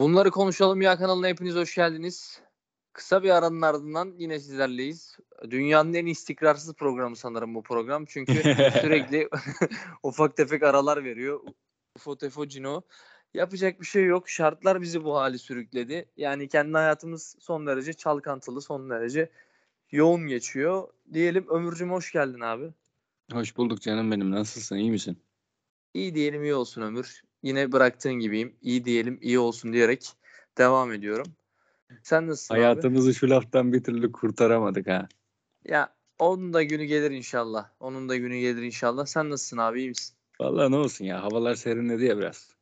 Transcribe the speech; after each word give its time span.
Bunları 0.00 0.30
konuşalım 0.30 0.80
ya 0.80 0.96
kanalına 0.96 1.28
hepiniz 1.28 1.54
hoş 1.54 1.74
geldiniz. 1.74 2.40
Kısa 2.92 3.22
bir 3.22 3.30
aranın 3.30 3.62
ardından 3.62 4.14
yine 4.18 4.40
sizlerleyiz. 4.40 5.16
Dünyanın 5.50 5.94
en 5.94 6.06
istikrarsız 6.06 6.74
programı 6.74 7.16
sanırım 7.16 7.54
bu 7.54 7.62
program. 7.62 8.04
Çünkü 8.04 8.32
sürekli 8.80 9.28
ufak 10.02 10.36
tefek 10.36 10.62
aralar 10.62 11.04
veriyor. 11.04 11.40
Ufo 11.96 12.16
tefo 12.16 12.46
cino. 12.46 12.82
Yapacak 13.34 13.80
bir 13.80 13.86
şey 13.86 14.04
yok. 14.04 14.28
Şartlar 14.28 14.80
bizi 14.80 15.04
bu 15.04 15.16
hali 15.16 15.38
sürükledi. 15.38 16.08
Yani 16.16 16.48
kendi 16.48 16.72
hayatımız 16.72 17.36
son 17.40 17.66
derece 17.66 17.92
çalkantılı, 17.92 18.62
son 18.62 18.90
derece 18.90 19.30
yoğun 19.90 20.26
geçiyor. 20.26 20.88
Diyelim 21.12 21.46
Ömürcüm 21.48 21.90
hoş 21.90 22.12
geldin 22.12 22.40
abi. 22.40 22.70
Hoş 23.32 23.56
bulduk 23.56 23.82
canım 23.82 24.10
benim. 24.10 24.30
Nasılsın? 24.30 24.76
İyi 24.76 24.90
misin? 24.90 25.18
İyi 25.94 26.14
diyelim 26.14 26.42
iyi 26.42 26.54
olsun 26.54 26.82
Ömür. 26.82 27.29
Yine 27.42 27.72
bıraktığın 27.72 28.14
gibiyim. 28.14 28.56
İyi 28.62 28.84
diyelim 28.84 29.18
iyi 29.22 29.38
olsun 29.38 29.72
diyerek 29.72 30.12
devam 30.58 30.92
ediyorum. 30.92 31.26
Sen 32.02 32.26
nasılsın 32.26 32.54
Hayatımızı 32.54 33.08
abi? 33.08 33.14
şu 33.14 33.30
laftan 33.30 33.72
bir 33.72 33.84
türlü 33.84 34.12
kurtaramadık 34.12 34.86
ha. 34.86 35.08
Ya 35.64 35.94
onun 36.18 36.52
da 36.52 36.62
günü 36.62 36.84
gelir 36.84 37.10
inşallah. 37.10 37.68
Onun 37.80 38.08
da 38.08 38.16
günü 38.16 38.38
gelir 38.38 38.62
inşallah. 38.62 39.06
Sen 39.06 39.30
nasılsın 39.30 39.56
abi 39.56 39.80
iyi 39.80 39.88
misin? 39.88 40.16
Vallahi 40.40 40.72
ne 40.72 40.76
olsun 40.76 41.04
ya. 41.04 41.22
Havalar 41.22 41.54
serinledi 41.54 42.04
ya 42.04 42.18
biraz. 42.18 42.54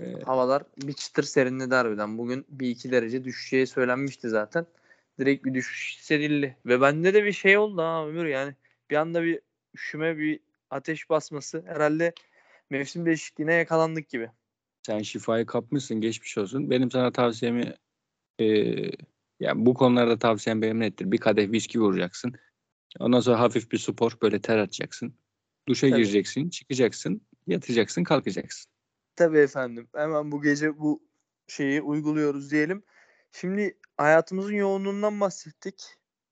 Ee, 0.00 0.12
Havalar 0.24 0.62
bir 0.76 0.92
çıtır 0.92 1.22
serinledi 1.22 1.74
harbiden. 1.74 2.18
Bugün 2.18 2.46
bir 2.48 2.68
iki 2.68 2.90
derece 2.90 3.24
düşeceği 3.24 3.66
söylenmişti 3.66 4.28
zaten. 4.28 4.66
Direkt 5.18 5.44
bir 5.44 5.54
düşüş 5.54 5.98
hissedildi. 5.98 6.56
Ve 6.66 6.80
bende 6.80 7.14
de 7.14 7.24
bir 7.24 7.32
şey 7.32 7.58
oldu 7.58 7.82
ha 7.82 8.06
Ömür 8.06 8.26
yani. 8.26 8.54
Bir 8.90 8.96
anda 8.96 9.22
bir 9.22 9.40
üşüme 9.74 10.18
bir 10.18 10.40
ateş 10.70 11.10
basması. 11.10 11.64
Herhalde 11.66 12.12
mevsim 12.74 13.06
değişikliğine 13.06 13.54
yakalandık 13.54 14.08
gibi. 14.08 14.30
sen 14.86 15.02
şifayı 15.02 15.46
kapmışsın. 15.46 16.00
Geçmiş 16.00 16.38
olsun. 16.38 16.70
Benim 16.70 16.90
sana 16.90 17.12
tavsiyemi 17.12 17.74
e, 18.40 18.46
yani 19.40 19.66
bu 19.66 19.74
konularda 19.74 20.18
tavsiyem 20.18 20.62
benim 20.62 20.80
nettir. 20.80 21.12
Bir 21.12 21.18
kadeh 21.18 21.50
viski 21.50 21.80
vuracaksın. 21.80 22.34
Ondan 22.98 23.20
sonra 23.20 23.40
hafif 23.40 23.72
bir 23.72 23.78
spor 23.78 24.12
böyle 24.22 24.40
ter 24.40 24.58
atacaksın. 24.58 25.14
Duşa 25.68 25.88
Tabii. 25.88 25.96
gireceksin, 26.00 26.50
çıkacaksın, 26.50 27.20
yatacaksın, 27.46 28.04
kalkacaksın. 28.04 28.72
Tabii 29.16 29.38
efendim. 29.38 29.88
Hemen 29.94 30.32
bu 30.32 30.42
gece 30.42 30.78
bu 30.78 31.02
şeyi 31.48 31.82
uyguluyoruz 31.82 32.50
diyelim. 32.50 32.82
Şimdi 33.32 33.78
hayatımızın 33.96 34.54
yoğunluğundan 34.54 35.20
bahsettik. 35.20 35.84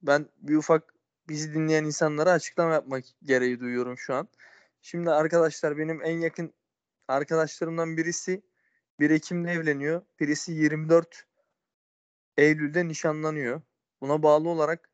Ben 0.03 0.29
bir 0.39 0.57
ufak 0.57 0.95
bizi 1.29 1.55
dinleyen 1.55 1.85
insanlara 1.85 2.31
açıklama 2.31 2.73
yapmak 2.73 3.05
gereği 3.23 3.61
duyuyorum 3.61 3.99
şu 3.99 4.15
an. 4.15 4.29
Şimdi 4.83 5.11
arkadaşlar 5.11 5.79
benim 5.79 6.03
en 6.05 6.19
yakın 6.19 6.55
arkadaşlarımdan 7.09 7.97
birisi 7.97 8.43
1 9.01 9.11
Ekim'de 9.11 9.51
evleniyor. 9.51 10.03
Birisi 10.21 10.53
24 10.53 11.27
Eylül'de 12.37 12.89
nişanlanıyor. 12.89 13.63
Buna 14.01 14.23
bağlı 14.23 14.49
olarak 14.49 14.91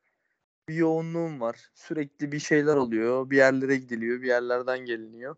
bir 0.69 0.75
yoğunluğum 0.75 1.41
var. 1.41 1.71
Sürekli 1.75 2.33
bir 2.33 2.39
şeyler 2.39 2.77
oluyor. 2.77 3.31
Bir 3.31 3.37
yerlere 3.37 3.77
gidiliyor. 3.77 4.23
Bir 4.23 4.27
yerlerden 4.27 4.79
geliniyor. 4.79 5.37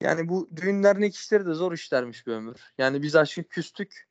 Yani 0.00 0.28
bu 0.28 0.48
düğün 0.56 0.82
dernek 0.82 1.14
işleri 1.14 1.46
de 1.46 1.54
zor 1.54 1.72
işlermiş 1.72 2.26
bir 2.26 2.32
ömür. 2.32 2.72
Yani 2.78 3.02
biz 3.02 3.16
aşkı 3.16 3.42
küstük. 3.42 4.08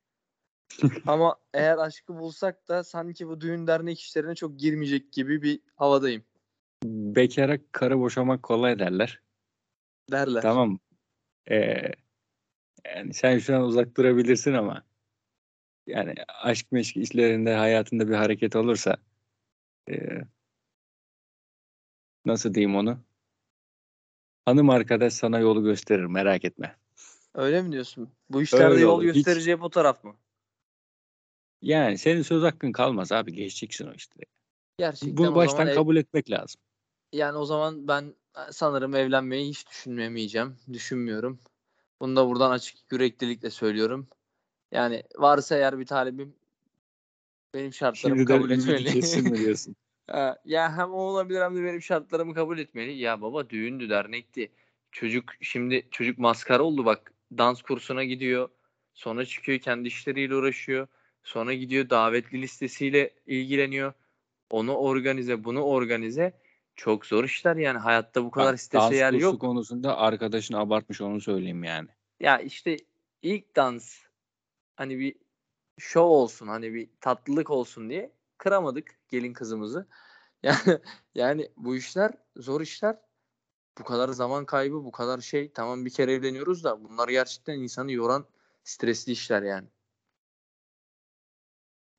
Ama 1.08 1.36
eğer 1.54 1.78
aşkı 1.78 2.16
bulsak 2.16 2.68
da 2.68 2.84
sanki 2.84 3.28
bu 3.28 3.42
düğün 3.42 3.68
dernek 3.68 4.00
işlerine 4.00 4.36
çok 4.36 4.60
girmeyecek 4.60 5.14
gibi 5.14 5.42
bir 5.42 5.60
havadayım. 5.76 6.24
Bekara 6.86 7.58
karı 7.72 8.00
boşamak 8.00 8.44
kolay 8.44 8.80
derler. 8.80 9.22
Derler. 10.12 10.42
Tamam. 10.42 10.80
Ee, 11.52 11.92
yani 12.96 13.14
sen 13.14 13.40
şu 13.40 13.56
an 13.56 13.62
uzak 13.62 13.98
durabilirsin 13.98 14.54
ama 14.54 14.84
yani 15.88 16.14
aşk 16.28 16.72
meşk 16.72 16.98
işlerinde 16.98 17.54
hayatında 17.54 18.08
bir 18.10 18.14
hareket 18.14 18.56
olursa 18.56 18.98
ee, 19.90 20.22
nasıl 22.26 22.54
diyeyim 22.54 22.76
onu? 22.76 23.00
Hanım 24.46 24.70
arkadaş 24.70 25.14
sana 25.14 25.40
yolu 25.40 25.64
gösterir 25.64 26.06
merak 26.06 26.46
etme. 26.46 26.76
Öyle 27.36 27.62
mi 27.62 27.72
diyorsun? 27.72 28.14
Bu 28.30 28.42
işlerde 28.42 28.66
Öyle 28.66 28.82
yol 28.82 28.94
olur. 28.94 29.04
Hiç- 29.04 29.14
göstereceği 29.14 29.62
bu 29.62 29.70
taraf 29.70 30.04
mı? 30.04 30.16
Yani 31.62 31.98
senin 31.98 32.22
söz 32.22 32.44
hakkın 32.44 32.72
kalmaz 32.72 33.12
abi 33.12 33.34
geçeceksin 33.34 33.88
o 33.88 33.94
işte. 33.94 34.20
Gerçekten 34.78 35.18
Bunu 35.18 35.36
baştan 35.36 35.58
zaman 35.58 35.68
ev- 35.68 35.76
kabul 35.76 35.96
etmek 35.96 36.32
lazım. 36.32 36.62
Yani 37.14 37.38
o 37.38 37.46
zaman 37.46 37.88
ben 37.88 38.14
sanırım 38.52 38.96
evlenmeyi 38.96 39.50
hiç 39.50 39.70
düşünmemeyeceğim. 39.70 40.58
Düşünmüyorum. 40.74 41.40
Bunu 42.00 42.16
da 42.16 42.28
buradan 42.30 42.52
açık 42.52 42.92
yüreklilikle 42.92 43.50
söylüyorum. 43.50 44.08
Yani 44.72 45.04
varsa 45.18 45.56
eğer 45.56 45.80
bir 45.80 45.86
talibim 45.86 46.36
benim 47.54 47.74
şartlarımı 47.74 48.18
Şimdiden 48.18 48.38
kabul 48.38 48.50
etmeli. 48.50 48.94
kessin 48.94 49.32
mi 49.32 49.38
diyorsun? 49.40 49.76
Ya 50.46 50.78
hem 50.78 50.94
o 50.94 50.98
olabilir 50.98 51.42
hem 51.42 51.56
de 51.56 51.64
benim 51.64 51.82
şartlarımı 51.82 52.34
kabul 52.34 52.58
etmeli. 52.58 52.94
Ya 52.94 53.22
baba 53.22 53.50
düğündü 53.50 53.90
dernekti. 53.90 54.52
Çocuk 54.92 55.32
şimdi 55.42 55.88
çocuk 55.92 56.18
maskara 56.18 56.64
oldu 56.64 56.86
bak. 56.86 57.14
Dans 57.38 57.62
kursuna 57.62 58.04
gidiyor. 58.04 58.50
Sonra 58.94 59.26
çıkıyor 59.26 59.60
kendi 59.60 59.88
işleriyle 59.88 60.36
uğraşıyor. 60.36 60.88
Sonra 61.24 61.54
gidiyor 61.54 61.90
davetli 61.90 62.42
listesiyle 62.42 63.14
ilgileniyor. 63.28 63.94
Onu 64.50 64.76
organize 64.76 65.44
bunu 65.44 65.62
organize. 65.62 66.34
Çok 66.76 67.06
zor 67.06 67.24
işler 67.24 67.56
yani. 67.56 67.78
Hayatta 67.78 68.26
bu 68.26 68.32
kadar 68.32 68.54
Bak, 68.54 68.74
dans 68.74 68.94
yer 68.94 69.14
yok. 69.14 69.42
konusunda 69.42 69.98
arkadaşın 69.98 70.54
abartmış 70.54 71.02
onu 71.02 71.22
söyleyeyim 71.22 71.64
yani. 71.64 71.90
Ya 72.20 72.40
işte 72.40 72.78
ilk 73.22 73.56
dans 73.56 74.00
hani 74.76 75.00
bir 75.00 75.16
şov 75.80 76.10
olsun 76.10 76.48
hani 76.48 76.74
bir 76.74 76.90
tatlılık 77.02 77.50
olsun 77.50 77.90
diye 77.90 78.12
kıramadık 78.38 79.00
gelin 79.10 79.34
kızımızı. 79.34 79.88
Yani 80.44 80.80
yani 81.16 81.50
bu 81.58 81.76
işler 81.76 82.12
zor 82.38 82.62
işler. 82.62 82.98
Bu 83.80 83.84
kadar 83.84 84.10
zaman 84.10 84.46
kaybı, 84.46 84.76
bu 84.76 84.92
kadar 84.92 85.22
şey. 85.22 85.52
Tamam 85.52 85.86
bir 85.86 85.90
kere 85.90 86.14
evleniyoruz 86.14 86.64
da 86.64 86.84
bunlar 86.84 87.10
gerçekten 87.10 87.60
insanı 87.60 87.92
yoran 87.92 88.26
stresli 88.64 89.12
işler 89.12 89.44
yani. 89.44 89.68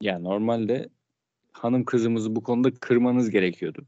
Ya 0.01 0.19
normalde 0.19 0.89
hanım 1.53 1.84
kızımızı 1.84 2.37
bu 2.37 2.43
konuda 2.43 2.75
kırmanız 2.75 3.31
gerekiyordu. 3.31 3.87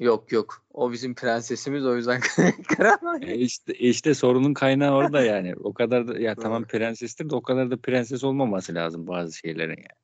Yok 0.00 0.32
yok. 0.32 0.64
O 0.74 0.92
bizim 0.92 1.14
prensesimiz 1.14 1.86
o 1.86 1.96
yüzden 1.96 2.20
kıramayız. 2.68 3.28
E 3.30 3.34
işte, 3.34 3.74
işte 3.74 4.14
sorunun 4.14 4.54
kaynağı 4.54 4.94
orada 4.94 5.20
yani. 5.22 5.54
O 5.56 5.72
kadar 5.72 6.08
da 6.08 6.18
ya 6.18 6.34
tamam 6.34 6.64
prensestir 6.64 7.30
de 7.30 7.34
o 7.34 7.42
kadar 7.42 7.70
da 7.70 7.76
prenses 7.76 8.24
olmaması 8.24 8.74
lazım 8.74 9.06
bazı 9.06 9.36
şeylerin 9.36 9.76
yani. 9.76 10.00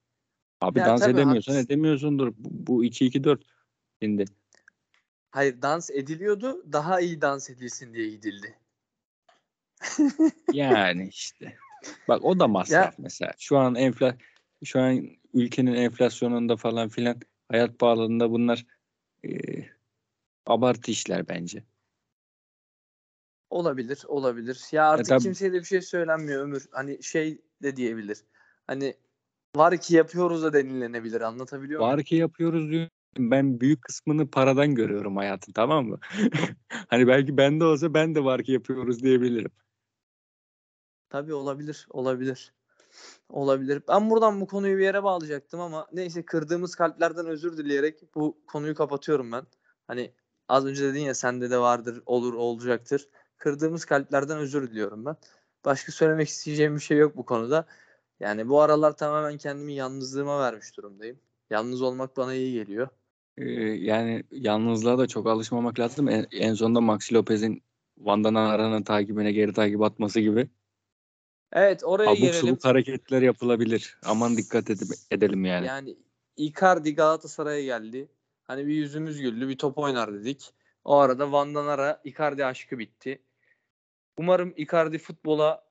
Abi 0.61 0.79
Ya 0.79 0.87
dans 0.87 1.01
tabii, 1.01 1.13
edemiyorsan 1.13 1.53
haklısın. 1.53 1.67
edemiyorsundur. 1.67 2.33
Bu, 2.39 2.67
bu 2.67 2.85
2-2-4 2.85 3.43
şimdi. 4.03 4.25
Hayır 5.31 5.63
dans 5.63 5.91
ediliyordu. 5.91 6.73
Daha 6.73 7.01
iyi 7.01 7.21
dans 7.21 7.51
edilsin 7.51 7.95
diye 7.95 8.11
gidildi. 8.11 8.55
Yani 10.53 11.09
işte. 11.09 11.57
Bak 12.09 12.25
o 12.25 12.41
da 12.41 12.49
masraf 12.49 12.95
mesela. 12.99 13.33
Şu 13.39 13.59
an 13.59 13.75
enfla 13.75 14.17
şu 14.65 14.81
an 14.81 15.09
ülkenin 15.35 15.75
enflasyonunda 15.75 16.57
falan 16.57 16.89
filan 16.89 17.21
hayat 17.49 17.79
pahalılığında 17.79 18.31
bunlar 18.31 18.67
e, 19.25 19.29
abartı 20.47 20.91
işler 20.91 21.29
bence. 21.29 21.65
Olabilir, 23.51 24.03
olabilir. 24.09 24.61
Ya 24.73 24.91
artık 24.91 25.07
tabii- 25.07 25.23
kimseye 25.23 25.53
de 25.53 25.59
bir 25.59 25.65
şey 25.65 25.83
söylenmiyor 25.83 26.43
Ömür. 26.43 26.67
Hani 26.73 27.03
şey 27.03 27.41
de 27.63 27.77
diyebilir. 27.77 28.19
Hani 28.67 28.95
var 29.57 29.77
ki 29.77 29.95
yapıyoruz 29.95 30.43
da 30.43 30.53
denilenebilir. 30.53 31.21
Anlatabiliyor 31.21 31.81
muyum? 31.81 31.93
Var 31.93 32.05
ki 32.05 32.17
yapıyoruz 32.17 32.71
diyor. 32.71 32.89
Ben 33.19 33.61
büyük 33.61 33.83
kısmını 33.83 34.31
paradan 34.31 34.75
görüyorum 34.75 35.17
hayatın 35.17 35.53
tamam 35.53 35.87
mı? 35.87 35.99
hani 36.89 37.07
belki 37.07 37.37
bende 37.37 37.65
olsa 37.65 37.95
ben 37.95 38.15
de 38.15 38.25
var 38.25 38.43
ki 38.43 38.53
yapıyoruz 38.53 39.03
diyebilirim. 39.03 39.51
Tabii 41.09 41.35
olabilir, 41.35 41.87
olabilir. 41.91 42.53
Olabilir. 43.29 43.83
Ben 43.89 44.11
buradan 44.11 44.41
bu 44.41 44.47
konuyu 44.47 44.79
bir 44.79 44.83
yere 44.83 45.03
bağlayacaktım 45.03 45.61
ama 45.61 45.87
neyse 45.93 46.25
kırdığımız 46.25 46.75
kalplerden 46.75 47.27
özür 47.27 47.57
dileyerek 47.57 48.15
bu 48.15 48.39
konuyu 48.47 48.75
kapatıyorum 48.75 49.33
ben. 49.33 49.47
Hani 49.87 50.13
az 50.49 50.67
önce 50.67 50.85
dedin 50.85 51.01
ya 51.01 51.15
sende 51.15 51.51
de 51.51 51.59
vardır, 51.59 52.03
olur, 52.07 52.35
olacaktır. 52.35 53.09
Kırdığımız 53.37 53.85
kalplerden 53.85 54.39
özür 54.39 54.71
diliyorum 54.71 55.05
ben. 55.07 55.17
Başka 55.65 55.93
söylemek 55.93 56.29
isteyeceğim 56.29 56.75
bir 56.75 56.81
şey 56.81 56.99
yok 56.99 57.17
bu 57.17 57.25
konuda. 57.25 57.67
Yani 58.21 58.49
bu 58.49 58.61
aralar 58.61 58.97
tamamen 58.97 59.37
kendimi 59.37 59.75
yalnızlığıma 59.75 60.41
vermiş 60.41 60.77
durumdayım. 60.77 61.19
Yalnız 61.51 61.83
olmak 61.83 62.17
bana 62.17 62.35
iyi 62.35 62.53
geliyor. 62.53 62.89
Ee, 63.39 63.45
yani 63.61 64.25
yalnızlığa 64.31 64.99
da 64.99 65.07
çok 65.07 65.27
alışmamak 65.27 65.79
lazım. 65.79 66.09
En, 66.09 66.27
en 66.33 66.55
sonunda 66.55 66.81
Maxi 66.81 67.15
Lopez'in 67.15 67.63
Van'dan 67.99 68.35
Aran'ın 68.35 68.83
takibine 68.83 69.33
geri 69.33 69.53
takip 69.53 69.83
atması 69.83 70.21
gibi 70.21 70.49
Evet 71.53 71.85
oraya 71.85 72.11
abuk 72.11 72.19
gelelim. 72.19 72.41
subuk 72.41 72.65
hareketler 72.65 73.23
yapılabilir. 73.23 73.99
Aman 74.05 74.37
dikkat 74.37 74.71
edip, 74.71 74.89
edelim 75.11 75.45
yani. 75.45 75.67
Yani 75.67 75.97
Icardi 76.37 76.95
Galatasaray'a 76.95 77.65
geldi. 77.65 78.09
Hani 78.47 78.67
bir 78.67 78.75
yüzümüz 78.75 79.21
güldü, 79.21 79.49
bir 79.49 79.59
top 79.59 79.79
oynar 79.79 80.15
dedik. 80.15 80.51
O 80.85 80.97
arada 80.97 81.33
Van 81.33 81.55
Danara 81.55 82.01
Icardi 82.05 82.45
aşkı 82.45 82.79
bitti. 82.79 83.23
Umarım 84.19 84.55
Icardi 84.57 84.99
futbola 84.99 85.67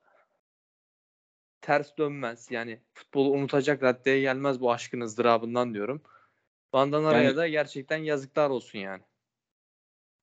ters 1.61 1.97
dönmez. 1.97 2.51
Yani 2.51 2.79
futbolu 2.93 3.31
unutacak 3.31 3.83
raddeye 3.83 4.19
gelmez 4.21 4.61
bu 4.61 4.71
aşkın 4.71 5.01
ızdırabından 5.01 5.73
diyorum. 5.73 6.01
Van'dan 6.73 7.03
araya 7.03 7.23
Yani- 7.23 7.37
da 7.37 7.47
gerçekten 7.47 7.97
yazıklar 7.97 8.49
olsun 8.49 8.79
yani. 8.79 9.03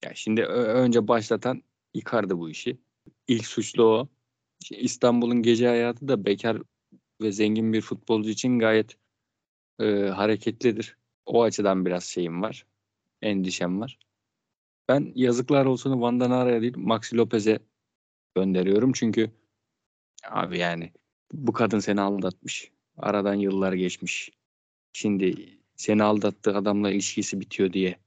Ya 0.05 0.15
şimdi 0.15 0.45
önce 0.45 1.09
başlatan 1.09 1.63
Icardi 1.95 2.39
bu 2.39 2.51
işi. 2.51 2.79
İlk 3.29 3.47
suçlu 3.47 3.85
o. 3.85 4.09
İstanbul'un 4.71 5.43
gece 5.43 5.69
hayatı 5.69 6.09
da 6.09 6.25
bekar 6.25 6.63
ve 7.23 7.33
zengin 7.33 7.73
bir 7.73 7.81
futbolcu 7.81 8.31
için 8.31 8.59
gayet 8.59 8.97
e, 9.81 9.85
hareketlidir. 9.95 10.97
O 11.27 11.43
açıdan 11.43 11.87
biraz 11.87 12.05
şeyim 12.05 12.43
var. 12.43 12.67
Endişem 13.23 13.81
var. 13.81 13.99
Ben 14.89 15.13
yazıklar 15.15 15.67
olsun 15.67 16.01
Van 16.01 16.21
Danara'ya 16.21 16.63
değil 16.63 16.77
Maxi 16.77 17.17
Lopez'e 17.17 17.59
gönderiyorum. 18.35 18.93
Çünkü 18.93 19.31
abi 20.25 20.59
yani 20.59 20.93
bu 21.33 21.53
kadın 21.53 21.79
seni 21.79 22.01
aldatmış. 22.01 22.71
Aradan 22.97 23.35
yıllar 23.35 23.73
geçmiş. 23.73 24.31
Şimdi 24.93 25.59
seni 25.77 26.03
aldattığı 26.03 26.57
adamla 26.57 26.91
ilişkisi 26.91 27.41
bitiyor 27.41 27.73
diye 27.73 27.99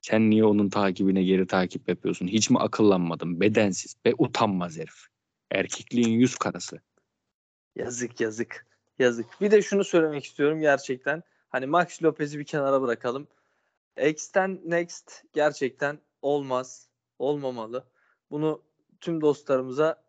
sen 0.00 0.30
niye 0.30 0.44
onun 0.44 0.68
takibine 0.68 1.22
geri 1.22 1.46
takip 1.46 1.88
yapıyorsun? 1.88 2.26
Hiç 2.26 2.50
mi 2.50 2.58
akıllanmadın? 2.58 3.40
Bedensiz 3.40 3.96
ve 4.06 4.14
utanmaz 4.18 4.78
herif. 4.78 5.06
Erkekliğin 5.50 6.18
yüz 6.18 6.36
karası. 6.36 6.80
Yazık 7.76 8.20
yazık. 8.20 8.66
Yazık. 8.98 9.40
Bir 9.40 9.50
de 9.50 9.62
şunu 9.62 9.84
söylemek 9.84 10.24
istiyorum 10.24 10.60
gerçekten. 10.60 11.22
Hani 11.50 11.66
Max 11.66 12.02
Lopez'i 12.02 12.38
bir 12.38 12.44
kenara 12.44 12.82
bırakalım. 12.82 13.28
X'ten 13.96 14.60
Next 14.64 15.24
gerçekten 15.32 15.98
olmaz. 16.22 16.88
Olmamalı. 17.18 17.84
Bunu 18.30 18.62
tüm 19.00 19.20
dostlarımıza 19.20 20.02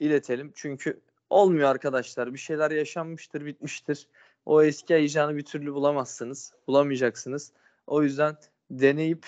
iletelim. 0.00 0.52
Çünkü 0.54 1.00
olmuyor 1.30 1.68
arkadaşlar. 1.68 2.34
Bir 2.34 2.38
şeyler 2.38 2.70
yaşanmıştır, 2.70 3.44
bitmiştir. 3.44 4.08
O 4.46 4.62
eski 4.62 4.94
heyecanı 4.94 5.36
bir 5.36 5.44
türlü 5.44 5.74
bulamazsınız. 5.74 6.54
Bulamayacaksınız. 6.66 7.52
O 7.86 8.02
yüzden 8.02 8.36
deneyip 8.70 9.26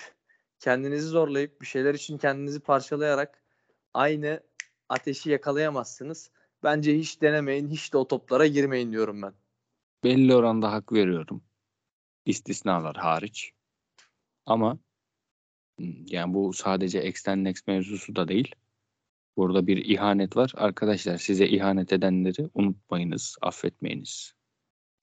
kendinizi 0.59 1.07
zorlayıp 1.07 1.61
bir 1.61 1.65
şeyler 1.65 1.93
için 1.93 2.17
kendinizi 2.17 2.59
parçalayarak 2.59 3.41
aynı 3.93 4.39
ateşi 4.89 5.29
yakalayamazsınız. 5.29 6.31
Bence 6.63 6.97
hiç 6.97 7.21
denemeyin, 7.21 7.69
hiç 7.69 7.93
de 7.93 7.97
o 7.97 8.07
toplara 8.07 8.47
girmeyin 8.47 8.91
diyorum 8.91 9.21
ben. 9.21 9.33
Belli 10.03 10.35
oranda 10.35 10.71
hak 10.71 10.93
veriyorum. 10.93 11.43
İstisnalar 12.25 12.95
hariç. 12.95 13.51
Ama 14.45 14.79
hı, 15.79 15.85
yani 16.05 16.33
bu 16.33 16.53
sadece 16.53 17.05
X'ten 17.05 17.43
Next 17.43 17.67
mevzusu 17.67 18.15
da 18.15 18.27
değil. 18.27 18.55
Burada 19.37 19.67
bir 19.67 19.77
ihanet 19.77 20.37
var. 20.37 20.51
Arkadaşlar 20.55 21.17
size 21.17 21.47
ihanet 21.47 21.93
edenleri 21.93 22.49
unutmayınız, 22.53 23.37
affetmeyiniz. 23.41 24.33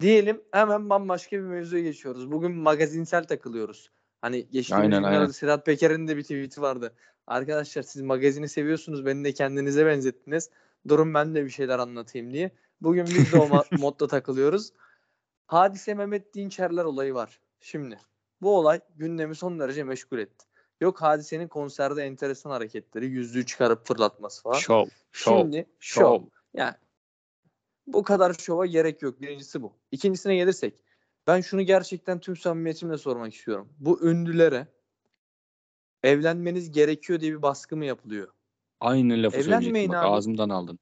Diyelim 0.00 0.43
hemen 0.52 0.91
bambaşka 0.91 1.37
bir 1.37 1.43
mevzuya 1.43 1.82
geçiyoruz. 1.82 2.32
Bugün 2.32 2.52
magazinsel 2.52 3.25
takılıyoruz. 3.25 3.91
Hani 4.20 4.37
geçtiğimiz 4.50 4.85
Aynen, 4.85 4.99
günlerde 4.99 5.19
aynen. 5.19 5.31
Sedat 5.31 5.67
Peker'in 5.67 6.08
de 6.08 6.17
bir 6.17 6.23
tweet'i 6.23 6.62
vardı. 6.62 6.94
Arkadaşlar 7.26 7.82
siz 7.82 8.02
magazini 8.02 8.49
seviyorsunuz, 8.49 9.06
beni 9.06 9.25
de 9.25 9.32
kendinize 9.32 9.87
benzettiniz. 9.87 10.50
Durun 10.88 11.14
ben 11.14 11.35
de 11.35 11.44
bir 11.44 11.50
şeyler 11.50 11.79
anlatayım 11.79 12.32
diye. 12.32 12.50
Bugün 12.81 13.06
biz 13.06 13.32
de 13.32 13.38
o 13.38 13.49
modda 13.79 14.06
takılıyoruz. 14.06 14.73
Hadise 15.50 15.94
Mehmet 15.94 16.35
Dinçerler 16.35 16.85
olayı 16.85 17.14
var. 17.14 17.41
Şimdi 17.61 17.99
bu 18.43 18.58
olay 18.58 18.81
gündemi 18.97 19.35
son 19.35 19.61
derece 19.61 19.85
meşgul 19.85 20.19
etti. 20.19 20.47
Yok 20.81 21.02
hadisenin 21.02 21.49
konserde 21.49 22.02
enteresan 22.02 22.50
hareketleri, 22.50 23.06
yüzüğü 23.06 23.47
çıkarıp 23.47 23.87
fırlatması 23.87 24.43
falan. 24.43 24.58
Şov, 24.58 24.87
şov, 25.12 25.41
Şimdi 25.41 25.67
şov. 25.81 26.00
şov. 26.00 26.23
Yani 26.55 26.75
bu 27.87 28.02
kadar 28.02 28.35
şova 28.35 28.67
gerek 28.67 29.02
yok. 29.02 29.20
Birincisi 29.20 29.62
bu. 29.62 29.73
İkincisine 29.91 30.37
gelirsek 30.37 30.85
ben 31.26 31.41
şunu 31.41 31.62
gerçekten 31.62 32.20
tüm 32.20 32.37
samimiyetimle 32.37 32.99
sormak 32.99 33.35
istiyorum. 33.35 33.69
Bu 33.79 34.08
ünlülere 34.08 34.67
evlenmeniz 36.02 36.73
gerekiyor 36.73 37.20
diye 37.20 37.32
bir 37.32 37.43
baskı 37.43 37.76
mı 37.76 37.85
yapılıyor? 37.85 38.29
Aynı 38.81 39.23
lafı 39.23 39.37
Evlenmeyin. 39.37 39.88
Bak, 39.88 39.97
abi. 39.97 40.06
ağzımdan 40.06 40.49
aldın. 40.49 40.79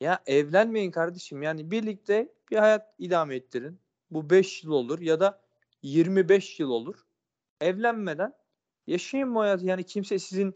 Ya 0.00 0.22
evlenmeyin 0.26 0.90
kardeşim. 0.90 1.42
Yani 1.42 1.70
birlikte 1.70 2.34
bir 2.50 2.56
hayat 2.56 2.94
idame 2.98 3.36
ettirin. 3.36 3.83
Bu 4.10 4.30
5 4.30 4.64
yıl 4.64 4.70
olur 4.72 5.00
ya 5.00 5.20
da 5.20 5.40
25 5.82 6.60
yıl 6.60 6.70
olur. 6.70 6.96
Evlenmeden 7.60 8.34
yaşayın 8.86 9.34
bu 9.34 9.40
hayatı. 9.40 9.66
Yani 9.66 9.84
kimse 9.84 10.18
sizin 10.18 10.54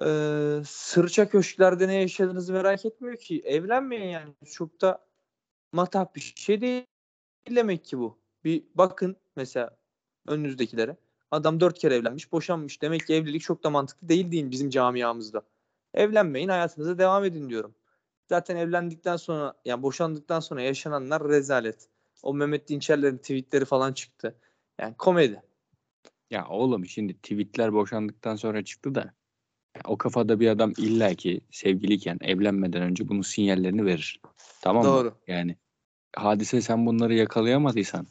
eee 0.00 0.62
sırça 0.66 1.28
köşklerde 1.28 1.88
ne 1.88 1.94
yaşadığınızı 1.94 2.52
merak 2.52 2.84
etmiyor 2.86 3.16
ki. 3.16 3.42
Evlenmeyin 3.44 4.08
yani. 4.10 4.34
Çok 4.52 4.80
da 4.80 5.06
matah 5.72 6.06
bir 6.16 6.34
şey 6.36 6.60
değil 6.60 6.86
demek 7.50 7.84
ki 7.84 7.98
bu. 7.98 8.18
Bir 8.44 8.64
bakın 8.74 9.16
mesela 9.36 9.78
önünüzdekilere. 10.28 10.96
Adam 11.30 11.60
dört 11.60 11.78
kere 11.80 11.94
evlenmiş, 11.96 12.32
boşanmış. 12.32 12.82
Demek 12.82 13.06
ki 13.06 13.14
evlilik 13.14 13.42
çok 13.42 13.64
da 13.64 13.70
mantıklı 13.70 14.08
değil 14.10 14.32
deyin 14.32 14.50
bizim 14.50 14.70
camiamızda. 14.70 15.42
Evlenmeyin, 15.94 16.48
hayatınıza 16.48 16.98
devam 16.98 17.24
edin 17.24 17.50
diyorum. 17.50 17.74
Zaten 18.28 18.56
evlendikten 18.56 19.16
sonra, 19.16 19.54
yani 19.64 19.82
boşandıktan 19.82 20.40
sonra 20.40 20.62
yaşananlar 20.62 21.28
rezalet. 21.28 21.88
O 22.22 22.34
Mehmet 22.34 22.68
Dinçerler'in 22.68 23.18
tweetleri 23.18 23.64
falan 23.64 23.92
çıktı. 23.92 24.36
Yani 24.80 24.94
komedi. 24.98 25.42
Ya 26.30 26.46
oğlum 26.48 26.86
şimdi 26.86 27.14
tweetler 27.14 27.72
boşandıktan 27.72 28.36
sonra 28.36 28.64
çıktı 28.64 28.94
da 28.94 29.14
ya 29.76 29.82
o 29.84 29.98
kafada 29.98 30.40
bir 30.40 30.48
adam 30.48 30.72
illaki 30.76 31.40
sevgiliyken 31.50 32.18
evlenmeden 32.20 32.82
önce 32.82 33.08
bunun 33.08 33.22
sinyallerini 33.22 33.84
verir. 33.84 34.20
Tamam 34.62 34.86
mı? 34.86 34.92
Doğru. 34.92 35.14
Yani 35.26 35.56
hadise 36.16 36.60
sen 36.60 36.86
bunları 36.86 37.14
yakalayamadıysan 37.14 38.06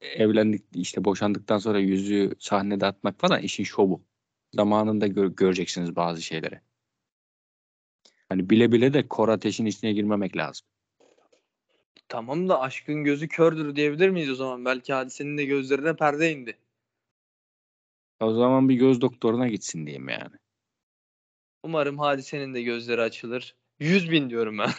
evlendik 0.00 0.64
işte 0.74 1.04
boşandıktan 1.04 1.58
sonra 1.58 1.78
yüzüğü 1.78 2.32
sahnede 2.38 2.86
atmak 2.86 3.20
falan 3.20 3.42
işin 3.42 3.64
şovu. 3.64 4.02
Zamanında 4.54 5.06
gör- 5.06 5.36
göreceksiniz 5.36 5.96
bazı 5.96 6.22
şeyleri. 6.22 6.60
Hani 8.28 8.50
bile 8.50 8.72
bile 8.72 8.92
de 8.92 9.08
kor 9.08 9.28
ateşin 9.28 9.66
içine 9.66 9.92
girmemek 9.92 10.36
lazım. 10.36 10.66
Tamam 12.08 12.48
da 12.48 12.60
aşkın 12.60 13.04
gözü 13.04 13.28
kördür 13.28 13.76
diyebilir 13.76 14.08
miyiz 14.08 14.30
o 14.30 14.34
zaman? 14.34 14.64
Belki 14.64 14.92
hadisenin 14.92 15.38
de 15.38 15.44
gözlerine 15.44 15.96
perde 15.96 16.32
indi. 16.32 16.56
O 18.20 18.32
zaman 18.32 18.68
bir 18.68 18.74
göz 18.74 19.00
doktoruna 19.00 19.48
gitsin 19.48 19.86
diyeyim 19.86 20.08
yani. 20.08 20.36
Umarım 21.62 21.98
hadisenin 21.98 22.54
de 22.54 22.62
gözleri 22.62 23.00
açılır. 23.00 23.54
100 23.80 24.10
bin 24.10 24.30
diyorum 24.30 24.58
ben. 24.58 24.70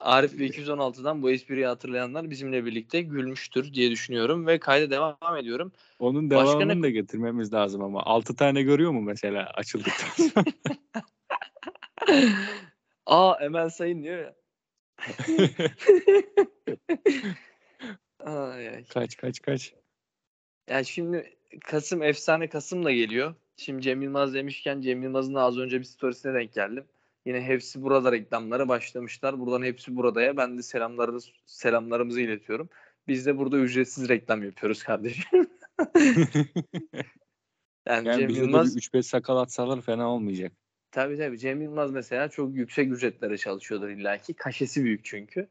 Arif 0.00 0.38
ve 0.38 0.46
216'dan 0.46 1.22
bu 1.22 1.30
espriyi 1.30 1.66
hatırlayanlar 1.66 2.30
bizimle 2.30 2.64
birlikte 2.64 3.02
gülmüştür 3.02 3.74
diye 3.74 3.90
düşünüyorum 3.90 4.46
ve 4.46 4.58
kayda 4.58 4.90
devam 4.90 5.36
ediyorum. 5.38 5.72
Onun 5.98 6.30
Başka 6.30 6.58
devamını 6.58 6.78
ne- 6.78 6.82
da 6.82 6.90
getirmemiz 6.90 7.52
lazım 7.52 7.82
ama 7.82 8.02
6 8.02 8.36
tane 8.36 8.62
görüyor 8.62 8.90
mu 8.90 9.02
mesela 9.02 9.50
açıldıktan 9.54 10.08
sonra? 10.16 10.44
Aa 13.06 13.34
Emel 13.40 13.70
Sayın 13.70 14.02
diyor 14.02 14.18
ya. 14.18 14.34
Ay, 18.24 18.68
ay. 18.68 18.84
kaç 18.84 19.16
kaç 19.16 19.42
kaç. 19.42 19.74
Yani 20.70 20.84
şimdi 20.86 21.36
Kasım 21.60 22.02
efsane 22.02 22.48
Kasım 22.48 22.84
da 22.84 22.92
geliyor. 22.92 23.34
Şimdi 23.56 23.82
Cem 23.82 24.02
Yılmaz 24.02 24.34
demişken 24.34 24.80
Cem 24.80 25.02
Yılmaz'ın 25.02 25.34
az 25.34 25.58
önce 25.58 25.78
bir 25.78 25.84
storiesine 25.84 26.34
denk 26.34 26.52
geldim. 26.52 26.84
Yine 27.26 27.40
hepsi 27.40 27.82
burada 27.82 28.12
reklamlara 28.12 28.68
başlamışlar. 28.68 29.40
Buradan 29.40 29.62
hepsi 29.62 29.96
buradaya. 29.96 30.36
Ben 30.36 30.58
de 30.58 30.62
selamlarını, 30.62 31.18
selamlarımızı 31.46 32.20
iletiyorum. 32.20 32.68
Biz 33.08 33.26
de 33.26 33.38
burada 33.38 33.56
ücretsiz 33.56 34.08
reklam 34.08 34.42
yapıyoruz 34.42 34.82
kardeşim. 34.82 35.24
yani, 37.86 38.08
Yani 38.08 38.18
Cem 38.18 38.28
Yılmaz 38.28 38.74
de 38.74 38.76
bir 38.76 38.82
3-5 38.82 39.02
sakal 39.02 39.36
atsalar 39.36 39.80
fena 39.80 40.10
olmayacak. 40.10 40.52
Tabii 40.92 41.18
tabii 41.18 41.38
Cem 41.38 41.62
Yılmaz 41.62 41.90
mesela 41.90 42.28
çok 42.28 42.54
yüksek 42.54 42.92
ücretlere 42.92 43.38
çalışıyordur 43.38 43.88
illaki. 43.88 44.34
Kaşesi 44.34 44.84
büyük 44.84 45.04
çünkü. 45.04 45.48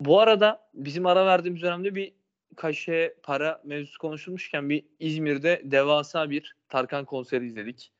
Bu 0.00 0.20
arada 0.20 0.68
bizim 0.74 1.06
ara 1.06 1.26
verdiğimiz 1.26 1.62
dönemde 1.62 1.94
bir 1.94 2.14
kaşe 2.56 3.14
para 3.22 3.62
mevzusu 3.64 3.98
konuşulmuşken 3.98 4.68
bir 4.68 4.84
İzmir'de 4.98 5.62
devasa 5.64 6.30
bir 6.30 6.56
Tarkan 6.68 7.04
konseri 7.04 7.46
izledik. 7.46 7.92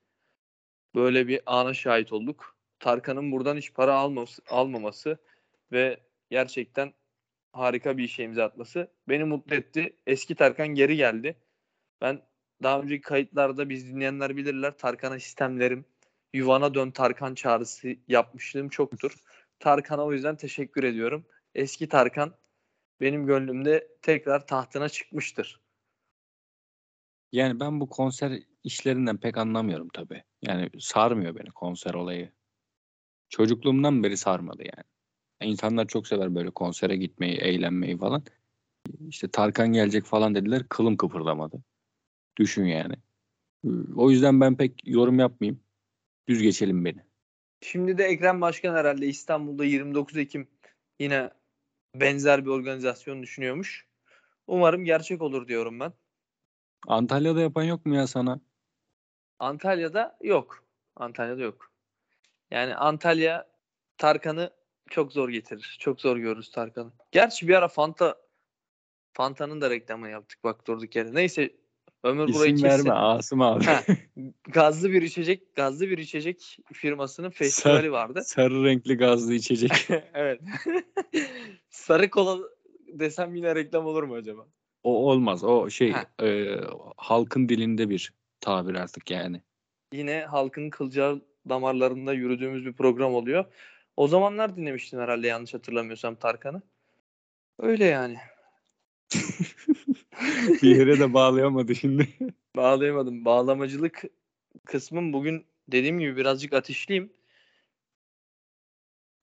Böyle 0.94 1.28
bir 1.28 1.40
ana 1.46 1.74
şahit 1.74 2.12
olduk. 2.12 2.56
Tarkan'ın 2.78 3.32
buradan 3.32 3.56
hiç 3.56 3.74
para 3.74 3.94
almaması, 3.94 4.42
almaması 4.50 5.18
ve 5.72 6.00
gerçekten 6.30 6.92
harika 7.52 7.96
bir 7.98 8.04
işe 8.04 8.22
imza 8.22 8.44
atması 8.44 8.88
beni 9.08 9.24
mutlu 9.24 9.54
etti. 9.54 9.96
Eski 10.06 10.34
Tarkan 10.34 10.68
geri 10.68 10.96
geldi. 10.96 11.36
Ben 12.00 12.22
daha 12.62 12.80
önceki 12.80 13.02
kayıtlarda 13.02 13.68
biz 13.68 13.88
dinleyenler 13.88 14.36
bilirler 14.36 14.78
Tarkan'a 14.78 15.20
sistemlerim 15.20 15.84
yuvana 16.34 16.74
dön 16.74 16.90
Tarkan 16.90 17.34
çağrısı 17.34 17.96
yapmışlığım 18.08 18.68
çoktur. 18.68 19.16
Tarkan'a 19.58 20.04
o 20.04 20.12
yüzden 20.12 20.36
teşekkür 20.36 20.84
ediyorum. 20.84 21.26
Eski 21.54 21.88
Tarkan 21.88 22.34
benim 23.00 23.26
gönlümde 23.26 23.88
tekrar 24.02 24.46
tahtına 24.46 24.88
çıkmıştır. 24.88 25.60
Yani 27.32 27.60
ben 27.60 27.80
bu 27.80 27.88
konser 27.88 28.42
işlerinden 28.64 29.16
pek 29.16 29.38
anlamıyorum 29.38 29.88
tabii. 29.92 30.22
Yani 30.42 30.70
sarmıyor 30.78 31.36
beni 31.36 31.50
konser 31.50 31.94
olayı. 31.94 32.32
Çocukluğumdan 33.28 34.02
beri 34.02 34.16
sarmadı 34.16 34.62
yani. 34.62 34.84
İnsanlar 35.52 35.86
çok 35.86 36.06
sever 36.06 36.34
böyle 36.34 36.50
konsere 36.50 36.96
gitmeyi, 36.96 37.36
eğlenmeyi 37.36 37.98
falan. 37.98 38.24
İşte 39.08 39.28
Tarkan 39.28 39.72
gelecek 39.72 40.04
falan 40.04 40.34
dediler. 40.34 40.68
Kılım 40.68 40.96
kıpırdamadı. 40.96 41.62
Düşün 42.36 42.64
yani. 42.64 42.94
O 43.96 44.10
yüzden 44.10 44.40
ben 44.40 44.56
pek 44.56 44.86
yorum 44.86 45.18
yapmayayım. 45.18 45.63
Düz 46.28 46.42
geçelim 46.42 46.84
beni. 46.84 47.04
Şimdi 47.60 47.98
de 47.98 48.04
Ekrem 48.04 48.40
Başkan 48.40 48.74
herhalde 48.74 49.06
İstanbul'da 49.06 49.64
29 49.64 50.16
Ekim 50.16 50.48
yine 51.00 51.30
benzer 51.94 52.44
bir 52.44 52.50
organizasyon 52.50 53.22
düşünüyormuş. 53.22 53.86
Umarım 54.46 54.84
gerçek 54.84 55.22
olur 55.22 55.48
diyorum 55.48 55.80
ben. 55.80 55.92
Antalya'da 56.86 57.40
yapan 57.40 57.62
yok 57.62 57.86
mu 57.86 57.94
ya 57.94 58.06
sana? 58.06 58.40
Antalya'da 59.38 60.18
yok. 60.22 60.64
Antalya'da 60.96 61.42
yok. 61.42 61.72
Yani 62.50 62.74
Antalya 62.74 63.50
Tarkan'ı 63.98 64.50
çok 64.90 65.12
zor 65.12 65.28
getirir. 65.28 65.76
Çok 65.80 66.00
zor 66.00 66.16
görürüz 66.16 66.50
Tarkan'ı. 66.50 66.92
Gerçi 67.12 67.48
bir 67.48 67.54
ara 67.54 67.68
Fanta 67.68 68.16
Fanta'nın 69.12 69.60
da 69.60 69.70
reklamını 69.70 70.10
yaptık 70.10 70.44
bak 70.44 70.66
durduk 70.66 70.96
yere. 70.96 71.14
Neyse 71.14 71.50
Ömür 72.04 72.28
İsim 72.28 72.56
kessin. 72.56 72.68
verme 72.68 72.92
Asım 72.92 73.40
abi. 73.40 73.64
Ha, 73.64 73.82
gazlı 74.48 74.92
bir 74.92 75.02
içecek, 75.02 75.56
gazlı 75.56 75.88
bir 75.88 75.98
içecek 75.98 76.58
firmasının 76.72 77.30
festivali 77.30 77.92
vardı. 77.92 78.22
Sarı 78.24 78.64
renkli 78.64 78.96
gazlı 78.96 79.34
içecek. 79.34 79.88
evet. 80.14 80.40
Sarı 81.70 82.10
kola 82.10 82.38
desem 82.88 83.34
yine 83.34 83.54
reklam 83.54 83.86
olur 83.86 84.02
mu 84.02 84.14
acaba? 84.14 84.46
O 84.82 85.10
olmaz. 85.10 85.44
O 85.44 85.70
şey 85.70 85.92
Ha. 85.92 86.24
e, 86.26 86.60
halkın 86.96 87.48
dilinde 87.48 87.90
bir 87.90 88.12
tabir 88.40 88.74
artık 88.74 89.10
yani. 89.10 89.40
Yine 89.92 90.24
halkın 90.24 90.70
kılcal 90.70 91.20
damarlarında 91.48 92.12
yürüdüğümüz 92.12 92.64
bir 92.66 92.72
program 92.72 93.14
oluyor. 93.14 93.44
O 93.96 94.08
zamanlar 94.08 94.56
dinlemiştin 94.56 94.98
herhalde 94.98 95.26
yanlış 95.26 95.54
hatırlamıyorsam 95.54 96.14
Tarkan'ı. 96.14 96.62
Öyle 97.58 97.84
yani. 97.84 98.16
bir 100.62 100.76
yere 100.76 101.00
de 101.00 101.14
bağlayamadı 101.14 101.74
şimdi. 101.74 102.08
Bağlayamadım. 102.56 103.24
Bağlamacılık 103.24 104.02
kısmım 104.64 105.12
bugün 105.12 105.46
dediğim 105.68 105.98
gibi 105.98 106.16
birazcık 106.16 106.52
ateşliyim. 106.52 107.12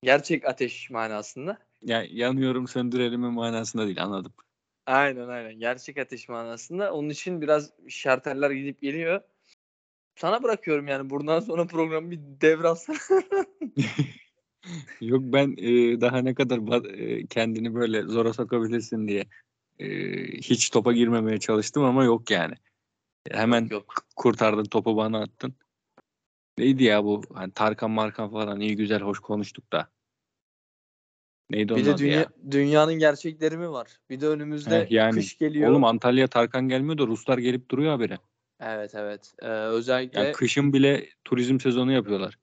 Gerçek 0.03 0.45
ateş 0.45 0.89
manasında. 0.89 1.57
yani 1.81 2.07
yanıyorum 2.11 2.67
söndürelim 2.67 3.21
manasında 3.21 3.85
değil 3.85 4.03
anladım. 4.03 4.33
Aynen 4.85 5.27
aynen. 5.27 5.59
Gerçek 5.59 5.97
ateş 5.97 6.29
manasında. 6.29 6.93
Onun 6.93 7.09
için 7.09 7.41
biraz 7.41 7.71
şarteller 7.89 8.51
gidip 8.51 8.81
geliyor. 8.81 9.21
Sana 10.15 10.43
bırakıyorum 10.43 10.87
yani. 10.87 11.09
Buradan 11.09 11.39
sonra 11.39 11.67
programı 11.67 12.11
bir 12.11 12.19
devralsana. 12.41 12.97
Yok 15.01 15.21
ben 15.23 15.55
e, 15.57 16.01
daha 16.01 16.17
ne 16.17 16.35
kadar 16.35 16.85
e, 16.85 17.27
kendini 17.27 17.75
böyle 17.75 18.01
zora 18.03 18.33
sokabilirsin 18.33 19.07
diye 19.07 19.25
e, 19.81 19.87
hiç 20.37 20.69
topa 20.69 20.93
girmemeye 20.93 21.39
çalıştım 21.39 21.83
ama 21.83 22.03
yok 22.03 22.31
yani. 22.31 22.53
Hemen 23.31 23.67
Yok, 23.71 23.93
kurtardın 24.15 24.63
topu 24.63 24.97
bana 24.97 25.21
attın. 25.21 25.55
Neydi 26.57 26.83
ya 26.83 27.03
bu? 27.03 27.21
Hani 27.33 27.51
Tarkan 27.51 27.91
Markan 27.91 28.31
falan 28.31 28.59
iyi 28.59 28.75
güzel 28.75 29.01
hoş 29.01 29.19
konuştuk 29.19 29.73
da. 29.73 29.87
Neydi 31.49 31.75
Bir 31.75 31.85
de 31.85 31.97
dünya, 31.97 32.19
ya? 32.19 32.29
dünyanın 32.51 32.93
gerçekleri 32.93 33.57
mi 33.57 33.71
var? 33.71 33.99
Bir 34.09 34.21
de 34.21 34.27
önümüzde 34.27 34.83
Heh, 34.83 34.91
yani. 34.91 35.15
kış 35.15 35.37
geliyor. 35.37 35.71
Oğlum 35.71 35.83
Antalya 35.83 36.27
Tarkan 36.27 36.67
gelmiyor 36.69 36.97
da 36.97 37.07
Ruslar 37.07 37.37
gelip 37.37 37.69
duruyor 37.69 37.91
habire. 37.91 38.17
Evet 38.59 38.95
evet. 38.95 39.33
Ee, 39.41 39.47
özellikle 39.47 40.19
Yani 40.19 40.31
kışın 40.31 40.73
bile 40.73 41.09
turizm 41.25 41.59
sezonu 41.59 41.91
yapıyorlar. 41.91 42.37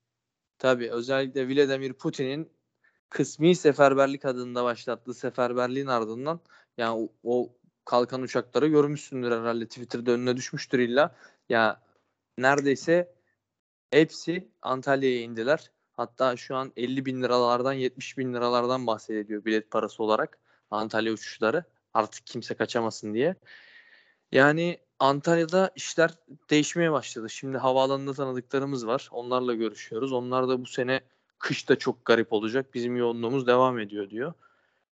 tabii 0.58 0.90
özellikle 0.90 1.48
Vladimir 1.48 1.92
Putin'in 1.92 2.48
kısmi 3.10 3.56
seferberlik 3.56 4.24
adında 4.24 4.64
başlattığı 4.64 5.14
seferberliğin 5.14 5.86
ardından 5.86 6.40
yani 6.78 7.08
o, 7.24 7.30
o 7.36 7.52
kalkan 7.84 8.22
uçakları 8.22 8.66
görmüşsündür 8.66 9.30
herhalde 9.30 9.66
Twitter'da 9.66 10.10
önüne 10.12 10.36
düşmüştür 10.36 10.78
illa. 10.78 11.16
Ya 11.48 11.80
neredeyse 12.38 13.14
hepsi 13.90 14.48
Antalya'ya 14.62 15.20
indiler. 15.20 15.70
Hatta 15.96 16.36
şu 16.36 16.56
an 16.56 16.72
50 16.76 17.06
bin 17.06 17.22
liralardan 17.22 17.72
70 17.72 18.18
bin 18.18 18.34
liralardan 18.34 18.86
bahsediliyor 18.86 19.44
bilet 19.44 19.70
parası 19.70 20.02
olarak 20.02 20.38
Antalya 20.70 21.12
uçuşları. 21.12 21.64
Artık 21.94 22.26
kimse 22.26 22.54
kaçamasın 22.54 23.14
diye. 23.14 23.34
Yani 24.32 24.78
Antalya'da 24.98 25.70
işler 25.76 26.10
değişmeye 26.50 26.92
başladı. 26.92 27.30
Şimdi 27.30 27.58
havaalanında 27.58 28.14
tanıdıklarımız 28.14 28.86
var. 28.86 29.08
Onlarla 29.12 29.54
görüşüyoruz. 29.54 30.12
Onlar 30.12 30.48
da 30.48 30.60
bu 30.60 30.66
sene 30.66 31.00
kışta 31.38 31.76
çok 31.76 32.04
garip 32.04 32.32
olacak. 32.32 32.74
Bizim 32.74 32.96
yoğunluğumuz 32.96 33.46
devam 33.46 33.78
ediyor 33.78 34.10
diyor. 34.10 34.32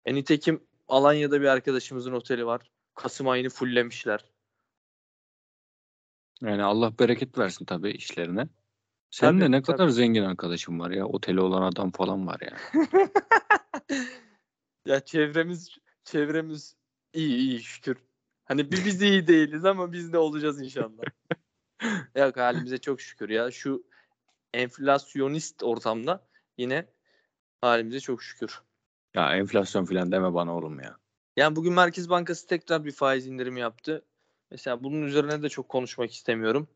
E 0.04 0.14
nitekim 0.14 0.60
Alanya'da 0.88 1.40
bir 1.40 1.46
arkadaşımızın 1.46 2.12
oteli 2.12 2.46
var. 2.46 2.70
Kasım 2.94 3.28
ayını 3.28 3.48
fulllemişler. 3.48 4.24
Yani 6.40 6.62
Allah 6.62 6.98
bereket 6.98 7.38
versin 7.38 7.64
tabii 7.64 7.90
işlerine. 7.90 8.48
Tabii, 9.20 9.40
de 9.40 9.50
ne 9.50 9.62
tabii. 9.62 9.76
kadar 9.76 9.88
zengin 9.88 10.22
arkadaşın 10.22 10.80
var 10.80 10.90
ya. 10.90 11.06
Oteli 11.06 11.40
olan 11.40 11.62
adam 11.62 11.90
falan 11.90 12.26
var 12.26 12.40
ya. 12.40 12.56
ya 14.86 15.00
çevremiz 15.00 15.78
çevremiz 16.04 16.76
iyi 17.12 17.36
iyi 17.36 17.62
şükür. 17.62 17.96
Hani 18.44 18.72
bir 18.72 18.84
biz 18.84 19.02
iyi 19.02 19.26
değiliz 19.26 19.64
ama 19.64 19.92
biz 19.92 20.12
de 20.12 20.18
olacağız 20.18 20.62
inşallah. 20.62 21.02
Yok 22.16 22.36
halimize 22.36 22.78
çok 22.78 23.00
şükür 23.00 23.28
ya. 23.28 23.50
Şu 23.50 23.84
enflasyonist 24.54 25.62
ortamda 25.62 26.28
yine 26.58 26.86
halimize 27.60 28.00
çok 28.00 28.22
şükür. 28.22 28.62
Ya 29.16 29.36
enflasyon 29.36 29.84
falan 29.84 30.12
deme 30.12 30.34
bana 30.34 30.56
oğlum 30.56 30.80
ya. 30.80 30.96
Yani 31.36 31.56
bugün 31.56 31.72
Merkez 31.72 32.10
Bankası 32.10 32.46
tekrar 32.46 32.84
bir 32.84 32.92
faiz 32.92 33.26
indirimi 33.26 33.60
yaptı. 33.60 34.04
Mesela 34.50 34.84
bunun 34.84 35.02
üzerine 35.02 35.42
de 35.42 35.48
çok 35.48 35.68
konuşmak 35.68 36.12
istemiyorum. 36.12 36.68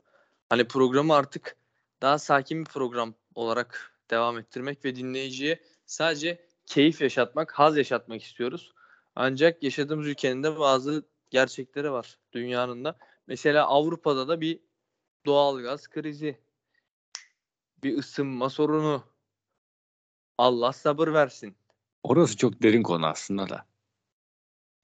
Hani 0.48 0.68
programı 0.68 1.14
artık 1.14 1.56
daha 2.02 2.18
sakin 2.18 2.60
bir 2.60 2.70
program 2.70 3.14
olarak 3.34 3.92
devam 4.10 4.38
ettirmek 4.38 4.84
ve 4.84 4.96
dinleyiciye 4.96 5.62
sadece 5.86 6.46
keyif 6.66 7.00
yaşatmak, 7.00 7.52
haz 7.52 7.76
yaşatmak 7.76 8.22
istiyoruz. 8.22 8.72
Ancak 9.16 9.62
yaşadığımız 9.62 10.06
ülkenin 10.06 10.42
de 10.42 10.58
bazı 10.58 11.02
gerçekleri 11.30 11.92
var 11.92 12.18
dünyanın 12.32 12.84
da. 12.84 12.98
Mesela 13.26 13.66
Avrupa'da 13.66 14.28
da 14.28 14.40
bir 14.40 14.60
doğalgaz 15.26 15.88
krizi, 15.88 16.38
bir 17.84 17.98
ısınma 17.98 18.50
sorunu. 18.50 19.04
Allah 20.38 20.72
sabır 20.72 21.08
versin. 21.12 21.59
Orası 22.02 22.36
çok 22.36 22.62
derin 22.62 22.82
konu 22.82 23.06
aslında 23.06 23.48
da. 23.48 23.66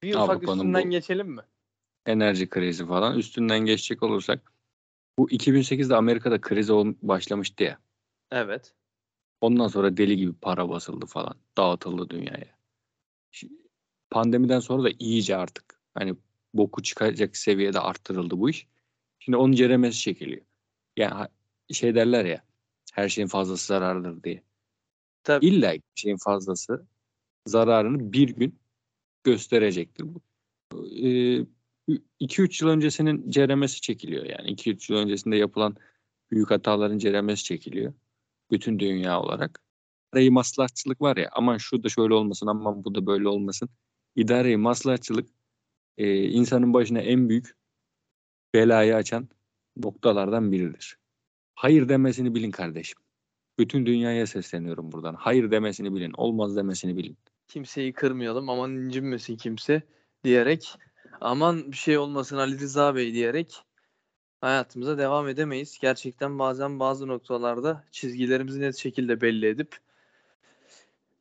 Bir 0.01 0.13
ufak 0.15 0.29
Avrupa'nın 0.29 0.57
üstünden 0.57 0.85
bu- 0.85 0.89
geçelim 0.89 1.27
mi? 1.27 1.41
Enerji 2.05 2.49
krizi 2.49 2.85
falan. 2.87 3.17
Üstünden 3.17 3.59
geçecek 3.59 4.03
olursak. 4.03 4.51
Bu 5.19 5.29
2008'de 5.31 5.95
Amerika'da 5.95 6.41
kriz 6.41 6.69
ol- 6.69 6.93
başlamıştı 7.01 7.63
ya. 7.63 7.79
Evet. 8.31 8.73
Ondan 9.41 9.67
sonra 9.67 9.97
deli 9.97 10.17
gibi 10.17 10.33
para 10.33 10.69
basıldı 10.69 11.05
falan. 11.05 11.35
Dağıtıldı 11.57 12.09
dünyaya. 12.09 12.57
Şi- 13.33 13.51
Pandemiden 14.09 14.59
sonra 14.59 14.83
da 14.83 14.89
iyice 14.99 15.35
artık 15.37 15.79
hani 15.93 16.15
boku 16.53 16.83
çıkacak 16.83 17.37
seviyede 17.37 17.79
arttırıldı 17.79 18.39
bu 18.39 18.49
iş. 18.49 18.67
Şimdi 19.19 19.37
onun 19.37 19.53
ceremesi 19.53 19.99
çekiliyor. 19.99 20.41
Yani 20.97 21.27
şey 21.71 21.95
derler 21.95 22.25
ya 22.25 22.43
her 22.93 23.09
şeyin 23.09 23.27
fazlası 23.27 23.67
zarardır 23.67 24.23
diye. 24.23 24.43
Tabii. 25.23 25.45
İlla 25.45 25.73
şeyin 25.95 26.17
fazlası 26.17 26.87
zararını 27.47 28.13
bir 28.13 28.29
gün 28.29 28.59
gösterecektir. 29.23 30.05
2-3 30.73 32.63
yıl 32.63 32.69
öncesinin 32.69 33.31
ceremesi 33.31 33.81
çekiliyor. 33.81 34.25
Yani 34.25 34.49
2-3 34.51 34.93
yıl 34.93 34.99
öncesinde 34.99 35.35
yapılan 35.35 35.75
büyük 36.31 36.51
hataların 36.51 36.97
ceremesi 36.97 37.43
çekiliyor. 37.43 37.93
Bütün 38.51 38.79
dünya 38.79 39.21
olarak. 39.21 39.61
İdare-i 40.13 40.31
maslahatçılık 40.31 41.01
var 41.01 41.17
ya 41.17 41.29
aman 41.31 41.57
şu 41.57 41.83
da 41.83 41.89
şöyle 41.89 42.13
olmasın 42.13 42.47
aman 42.47 42.83
bu 42.83 42.95
da 42.95 43.05
böyle 43.05 43.27
olmasın. 43.27 43.69
İdare-i 44.15 44.57
maslahatçılık 44.57 45.29
e, 45.97 46.23
insanın 46.23 46.73
başına 46.73 46.99
en 46.99 47.29
büyük 47.29 47.55
belayı 48.53 48.95
açan 48.95 49.29
noktalardan 49.77 50.51
biridir. 50.51 50.97
Hayır 51.55 51.89
demesini 51.89 52.35
bilin 52.35 52.51
kardeşim. 52.51 52.97
Bütün 53.59 53.85
dünyaya 53.85 54.27
sesleniyorum 54.27 54.91
buradan. 54.91 55.15
Hayır 55.15 55.51
demesini 55.51 55.95
bilin. 55.95 56.13
Olmaz 56.17 56.55
demesini 56.55 56.97
bilin. 56.97 57.17
Kimseyi 57.47 57.93
kırmayalım 57.93 58.49
aman 58.49 58.71
incinmesin 58.71 59.37
kimse 59.37 59.81
diyerek 60.23 60.77
aman 61.21 61.71
bir 61.71 61.77
şey 61.77 61.97
olmasın 61.97 62.37
Ali 62.37 62.59
Rıza 62.59 62.95
Bey 62.95 63.13
diyerek 63.13 63.63
hayatımıza 64.41 64.97
devam 64.97 65.27
edemeyiz. 65.27 65.77
Gerçekten 65.81 66.39
bazen 66.39 66.79
bazı 66.79 67.07
noktalarda 67.07 67.83
çizgilerimizi 67.91 68.61
net 68.61 68.75
şekilde 68.75 69.21
belli 69.21 69.47
edip 69.47 69.77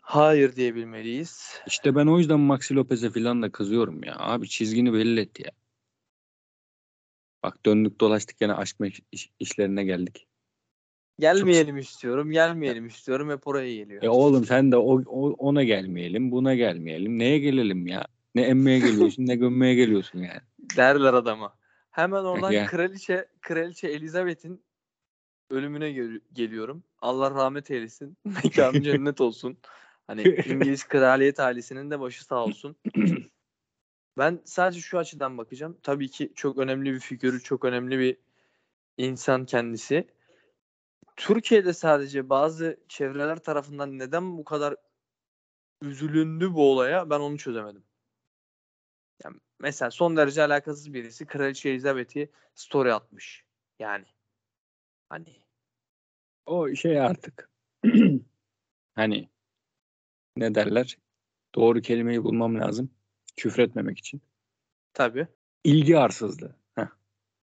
hayır 0.01 0.57
diyebilmeliyiz. 0.57 1.61
İşte 1.67 1.95
ben 1.95 2.07
o 2.07 2.19
yüzden 2.19 2.41
Maxi 2.41 2.75
Lopez'e 2.75 3.11
falan 3.11 3.43
da 3.43 3.53
kızıyorum 3.53 4.05
ya. 4.05 4.15
Abi 4.19 4.49
çizgini 4.49 4.93
belli 4.93 5.21
et 5.21 5.41
ya. 5.41 5.51
Bak 7.43 7.67
döndük 7.67 8.01
dolaştık 8.01 8.41
yine 8.41 8.55
aşk 8.55 8.77
iş- 9.13 9.31
işlerine 9.41 9.85
geldik. 9.85 10.27
Gelmeyelim 11.19 11.77
istiyorum, 11.79 12.31
gelmeyelim 12.31 12.87
istiyorum 12.87 13.31
hep 13.31 13.47
oraya 13.47 13.75
geliyor. 13.75 14.03
E 14.03 14.09
oğlum 14.09 14.45
sen 14.45 14.73
de 14.73 14.77
o, 14.77 15.03
o- 15.07 15.33
ona 15.33 15.65
gelmeyelim, 15.65 16.31
buna 16.31 16.55
gelmeyelim. 16.55 17.19
Neye 17.19 17.39
gelelim 17.39 17.87
ya? 17.87 18.05
Ne 18.35 18.43
emmeye 18.43 18.79
geliyorsun, 18.81 19.27
ne 19.27 19.37
gömmeye 19.37 19.75
geliyorsun 19.75 20.19
yani. 20.19 20.41
Derler 20.77 21.15
adama. 21.15 21.57
Hemen 21.91 22.25
oradan 22.25 22.53
Ya. 22.53 22.67
kraliçe 22.67 23.27
kraliçe 23.41 23.89
Elizabeth'in 23.89 24.63
ölümüne 25.51 25.93
gel- 25.93 26.21
geliyorum. 26.33 26.85
Allah 27.01 27.31
rahmet 27.31 27.71
eylesin. 27.71 28.17
Mekanı 28.45 28.83
cennet 28.83 29.21
olsun. 29.21 29.59
Hani 30.07 30.23
İngiliz 30.47 30.85
kraliyet 30.89 31.41
ailesinin 31.41 31.91
de 31.91 32.01
başı 32.01 32.25
sağ 32.25 32.45
olsun. 32.45 32.77
Ben 34.19 34.41
sadece 34.45 34.81
şu 34.81 34.99
açıdan 34.99 35.39
bakacağım. 35.39 35.77
Tabii 35.83 36.09
ki 36.09 36.33
çok 36.35 36.59
önemli 36.59 36.93
bir 36.93 37.01
figürü, 37.01 37.41
çok 37.43 37.65
önemli 37.65 37.99
bir 37.99 38.17
insan 38.99 39.47
kendisi. 39.47 40.07
Türkiye'de 41.17 41.73
sadece 41.73 42.31
bazı 42.31 42.81
çevreler 42.89 43.39
tarafından 43.39 43.99
neden 43.99 44.39
bu 44.39 44.45
kadar 44.45 44.77
üzülündü 45.83 46.55
bu 46.55 46.73
olaya 46.73 47.11
ben 47.11 47.21
onu 47.21 47.39
çözemedim. 47.39 47.85
Yani 49.25 49.37
mesela 49.61 49.91
son 49.91 50.17
derece 50.17 50.43
alakasız 50.43 50.95
birisi 50.95 51.27
Kraliçe 51.27 51.69
Elizabeth'i 51.69 52.31
story 52.55 52.93
atmış. 52.93 53.45
Yani 53.79 54.05
hani 55.09 55.43
O 56.47 56.75
şey 56.75 57.01
artık. 57.01 57.51
hani 58.95 59.29
ne 60.37 60.55
derler? 60.55 60.99
Doğru 61.55 61.81
kelimeyi 61.81 62.25
bulmam 62.25 62.61
lazım. 62.61 62.91
Küfretmemek 63.37 63.99
için. 63.99 64.23
tabii. 64.95 65.29
İlgi 65.65 65.99
arsızlığı. 65.99 66.57
Heh. 66.75 66.87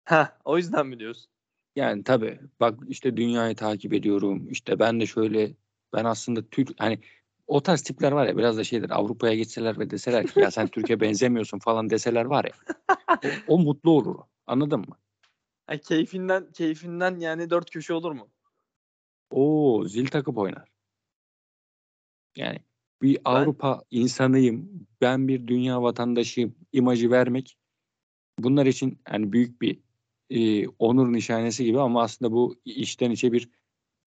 Ha 0.03 0.37
o 0.45 0.57
yüzden 0.57 0.87
mi 0.87 0.99
diyorsun? 0.99 1.31
Yani 1.77 2.03
tabii 2.03 2.39
bak 2.59 2.79
işte 2.87 3.17
dünyayı 3.17 3.55
takip 3.55 3.93
ediyorum. 3.93 4.47
İşte 4.49 4.79
ben 4.79 4.99
de 4.99 5.05
şöyle 5.05 5.53
ben 5.93 6.05
aslında 6.05 6.49
Türk 6.49 6.69
hani 6.77 6.99
o 7.47 7.63
tarz 7.63 7.81
tipler 7.81 8.11
var 8.11 8.27
ya 8.27 8.37
biraz 8.37 8.57
da 8.57 8.63
şeydir 8.63 8.89
Avrupa'ya 8.89 9.35
gitseler 9.35 9.79
ve 9.79 9.89
deseler 9.89 10.27
ki 10.27 10.39
ya 10.39 10.51
sen 10.51 10.67
Türkiye 10.67 10.99
benzemiyorsun 10.99 11.59
falan 11.59 11.89
deseler 11.89 12.25
var 12.25 12.45
ya 12.45 12.51
o, 13.23 13.53
o 13.53 13.59
mutlu 13.59 13.91
olur. 13.91 14.15
Anladın 14.47 14.79
mı? 14.79 14.97
Ha, 15.67 15.77
keyfinden 15.77 16.51
keyfinden 16.51 17.19
yani 17.19 17.49
dört 17.49 17.71
köşe 17.71 17.93
olur 17.93 18.11
mu? 18.11 18.29
O 19.29 19.83
zil 19.87 20.07
takıp 20.07 20.37
oynar. 20.37 20.69
Yani 22.35 22.59
bir 23.01 23.19
Avrupa 23.25 23.83
insanıyım, 23.91 24.87
ben 25.01 25.27
bir 25.27 25.47
dünya 25.47 25.81
vatandaşıyım 25.81 26.55
imajı 26.73 27.11
vermek 27.11 27.57
bunlar 28.39 28.65
için 28.65 28.99
yani 29.11 29.33
büyük 29.33 29.61
bir 29.61 29.86
e, 30.29 30.67
onur 30.67 31.13
nişanesi 31.13 31.65
gibi 31.65 31.79
ama 31.79 32.03
aslında 32.03 32.31
bu 32.31 32.61
içten 32.65 33.11
içe 33.11 33.31
bir 33.31 33.49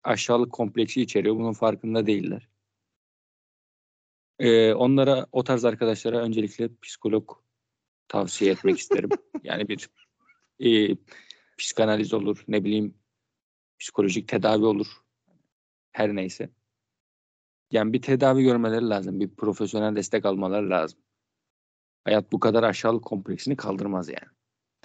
aşağılık 0.04 0.52
kompleksi 0.52 1.02
içeriyor. 1.02 1.36
Bunun 1.36 1.52
farkında 1.52 2.06
değiller. 2.06 2.48
E, 4.38 4.72
onlara 4.74 5.26
o 5.32 5.44
tarz 5.44 5.64
arkadaşlara 5.64 6.18
öncelikle 6.18 6.70
psikolog 6.82 7.30
tavsiye 8.08 8.52
etmek 8.52 8.78
isterim. 8.78 9.10
Yani 9.42 9.68
bir 9.68 9.90
e, 10.60 10.96
psikanaliz 11.58 12.14
olur, 12.14 12.44
ne 12.48 12.64
bileyim 12.64 12.94
psikolojik 13.78 14.28
tedavi 14.28 14.64
olur. 14.64 14.86
Her 15.92 16.16
neyse. 16.16 16.50
Yani 17.70 17.92
bir 17.92 18.02
tedavi 18.02 18.42
görmeleri 18.42 18.88
lazım. 18.88 19.20
Bir 19.20 19.28
profesyonel 19.28 19.96
destek 19.96 20.26
almaları 20.26 20.70
lazım. 20.70 21.00
Hayat 22.04 22.32
bu 22.32 22.40
kadar 22.40 22.62
aşağılık 22.62 23.04
kompleksini 23.04 23.56
kaldırmaz 23.56 24.08
yani. 24.08 24.38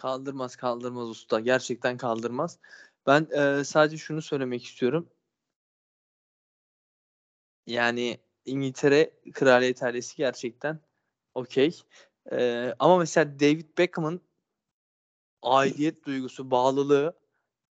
Kaldırmaz 0.03 0.55
kaldırmaz 0.55 1.09
usta. 1.09 1.39
Gerçekten 1.39 1.97
kaldırmaz. 1.97 2.59
Ben 3.07 3.27
e, 3.31 3.63
sadece 3.63 3.97
şunu 3.97 4.21
söylemek 4.21 4.65
istiyorum. 4.65 5.09
Yani 7.67 8.17
İngiltere 8.45 9.11
kraliyet 9.33 9.83
ailesi 9.83 10.17
gerçekten 10.17 10.79
okey. 11.33 11.79
E, 12.31 12.69
ama 12.79 12.97
mesela 12.97 13.39
David 13.39 13.77
Beckham'ın 13.77 14.21
aidiyet 15.41 16.05
duygusu, 16.05 16.51
bağlılığı 16.51 17.17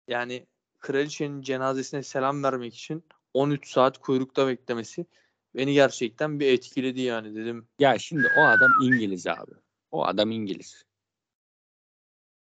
yani 0.07 0.47
kraliçenin 0.79 1.41
cenazesine 1.41 2.03
selam 2.03 2.43
vermek 2.43 2.75
için 2.75 3.03
13 3.33 3.71
saat 3.71 3.97
kuyrukta 3.97 4.47
beklemesi 4.47 5.05
beni 5.55 5.73
gerçekten 5.73 6.39
bir 6.39 6.53
etkiledi 6.53 7.01
yani 7.01 7.35
dedim. 7.35 7.67
Ya 7.79 7.97
şimdi 7.99 8.27
o 8.37 8.41
adam 8.41 8.71
İngiliz 8.83 9.27
abi. 9.27 9.51
O 9.91 10.05
adam 10.05 10.31
İngiliz. 10.31 10.90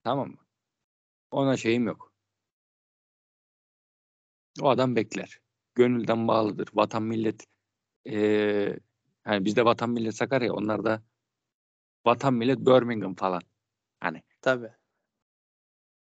Tamam 0.04 0.28
mı? 0.30 0.36
Ona 1.30 1.56
şeyim 1.56 1.86
yok. 1.86 2.12
O 4.60 4.68
adam 4.68 4.96
bekler. 4.96 5.40
Gönülden 5.74 6.28
bağlıdır. 6.28 6.68
Vatan 6.74 7.02
millet 7.02 7.46
eee 8.04 8.80
hani 9.24 9.44
bizde 9.44 9.64
vatan 9.64 9.90
millet 9.90 10.16
Sakarya 10.16 10.54
onlar 10.54 10.84
da 10.84 11.02
vatan 12.06 12.34
millet 12.34 12.58
Birmingham 12.58 13.14
falan. 13.14 13.42
Hani 14.00 14.22
Tabii. 14.42 14.70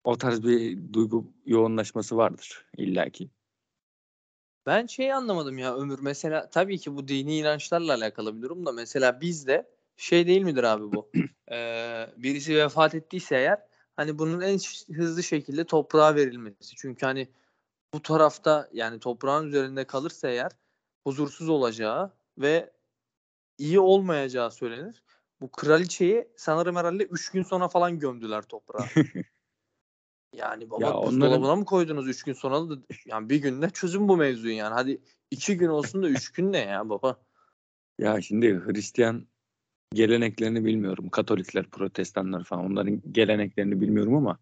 o 0.04 0.18
tarz 0.18 0.44
bir 0.44 0.94
duygu 0.94 1.34
yoğunlaşması 1.46 2.18
vardır 2.18 2.66
illaki. 2.78 3.30
Ben 4.66 4.86
şeyi 4.86 5.14
anlamadım 5.16 5.58
ya 5.58 5.76
Ömür. 5.76 6.00
Mesela 6.02 6.50
tabii 6.50 6.78
ki 6.78 6.96
bu 6.96 7.08
dini 7.08 7.38
inançlarla 7.38 7.94
alakalı 7.94 8.38
bir 8.38 8.42
durum 8.42 8.66
da 8.66 8.72
mesela 8.72 9.22
bizde 9.22 9.70
şey 9.98 10.28
değil 10.28 10.42
midir 10.42 10.64
abi 10.64 10.84
bu? 10.92 11.12
Ee, 11.52 12.10
birisi 12.18 12.56
vefat 12.56 12.96
ettiyse 12.96 13.36
eğer 13.36 13.60
hani 14.00 14.20
bunun 14.20 14.42
en 14.42 14.58
hızlı 14.96 15.24
şekilde 15.24 15.64
toprağa 15.64 16.16
verilmesi. 16.16 16.76
Çünkü 16.76 17.06
hani 17.06 17.28
bu 17.94 18.02
tarafta 18.02 18.70
yani 18.74 19.00
toprağın 19.00 19.48
üzerinde 19.48 19.88
kalırsa 19.88 20.28
eğer 20.30 20.52
huzursuz 21.04 21.50
olacağı 21.50 22.12
ve 22.38 22.74
iyi 23.58 23.80
olmayacağı 23.80 24.52
söylenir. 24.52 25.04
Bu 25.42 25.52
kraliçeyi 25.52 26.28
sanırım 26.38 26.76
herhalde 26.76 27.04
3 27.04 27.30
gün 27.32 27.44
sonra 27.44 27.68
falan 27.68 28.00
gömdüler 28.00 28.42
toprağa. 28.42 28.86
Yani 30.34 30.70
baba 30.70 30.86
Ya 30.86 30.94
onların- 30.94 31.08
buzdolabına 31.08 31.56
mı 31.56 31.66
koydunuz 31.66 32.08
3 32.08 32.24
gün 32.24 32.34
sonra 32.34 32.70
da 32.70 32.74
yani 33.06 33.30
bir 33.30 33.36
günde 33.42 33.70
çözün 33.70 34.08
bu 34.08 34.18
mevzuyu 34.18 34.56
yani. 34.56 34.74
Hadi 34.74 35.02
2 35.32 35.58
gün 35.58 35.68
olsun 35.68 36.04
da 36.04 36.10
3 36.10 36.32
gün 36.32 36.52
ne 36.54 36.58
ya 36.60 36.90
baba? 36.90 37.20
Ya 37.98 38.22
şimdi 38.22 38.60
Hristiyan 38.60 39.28
geleneklerini 39.94 40.66
bilmiyorum. 40.66 41.10
Katolikler, 41.10 41.66
protestanlar 41.66 42.44
falan 42.44 42.66
onların 42.66 43.02
geleneklerini 43.12 43.82
bilmiyorum 43.82 44.16
ama 44.16 44.40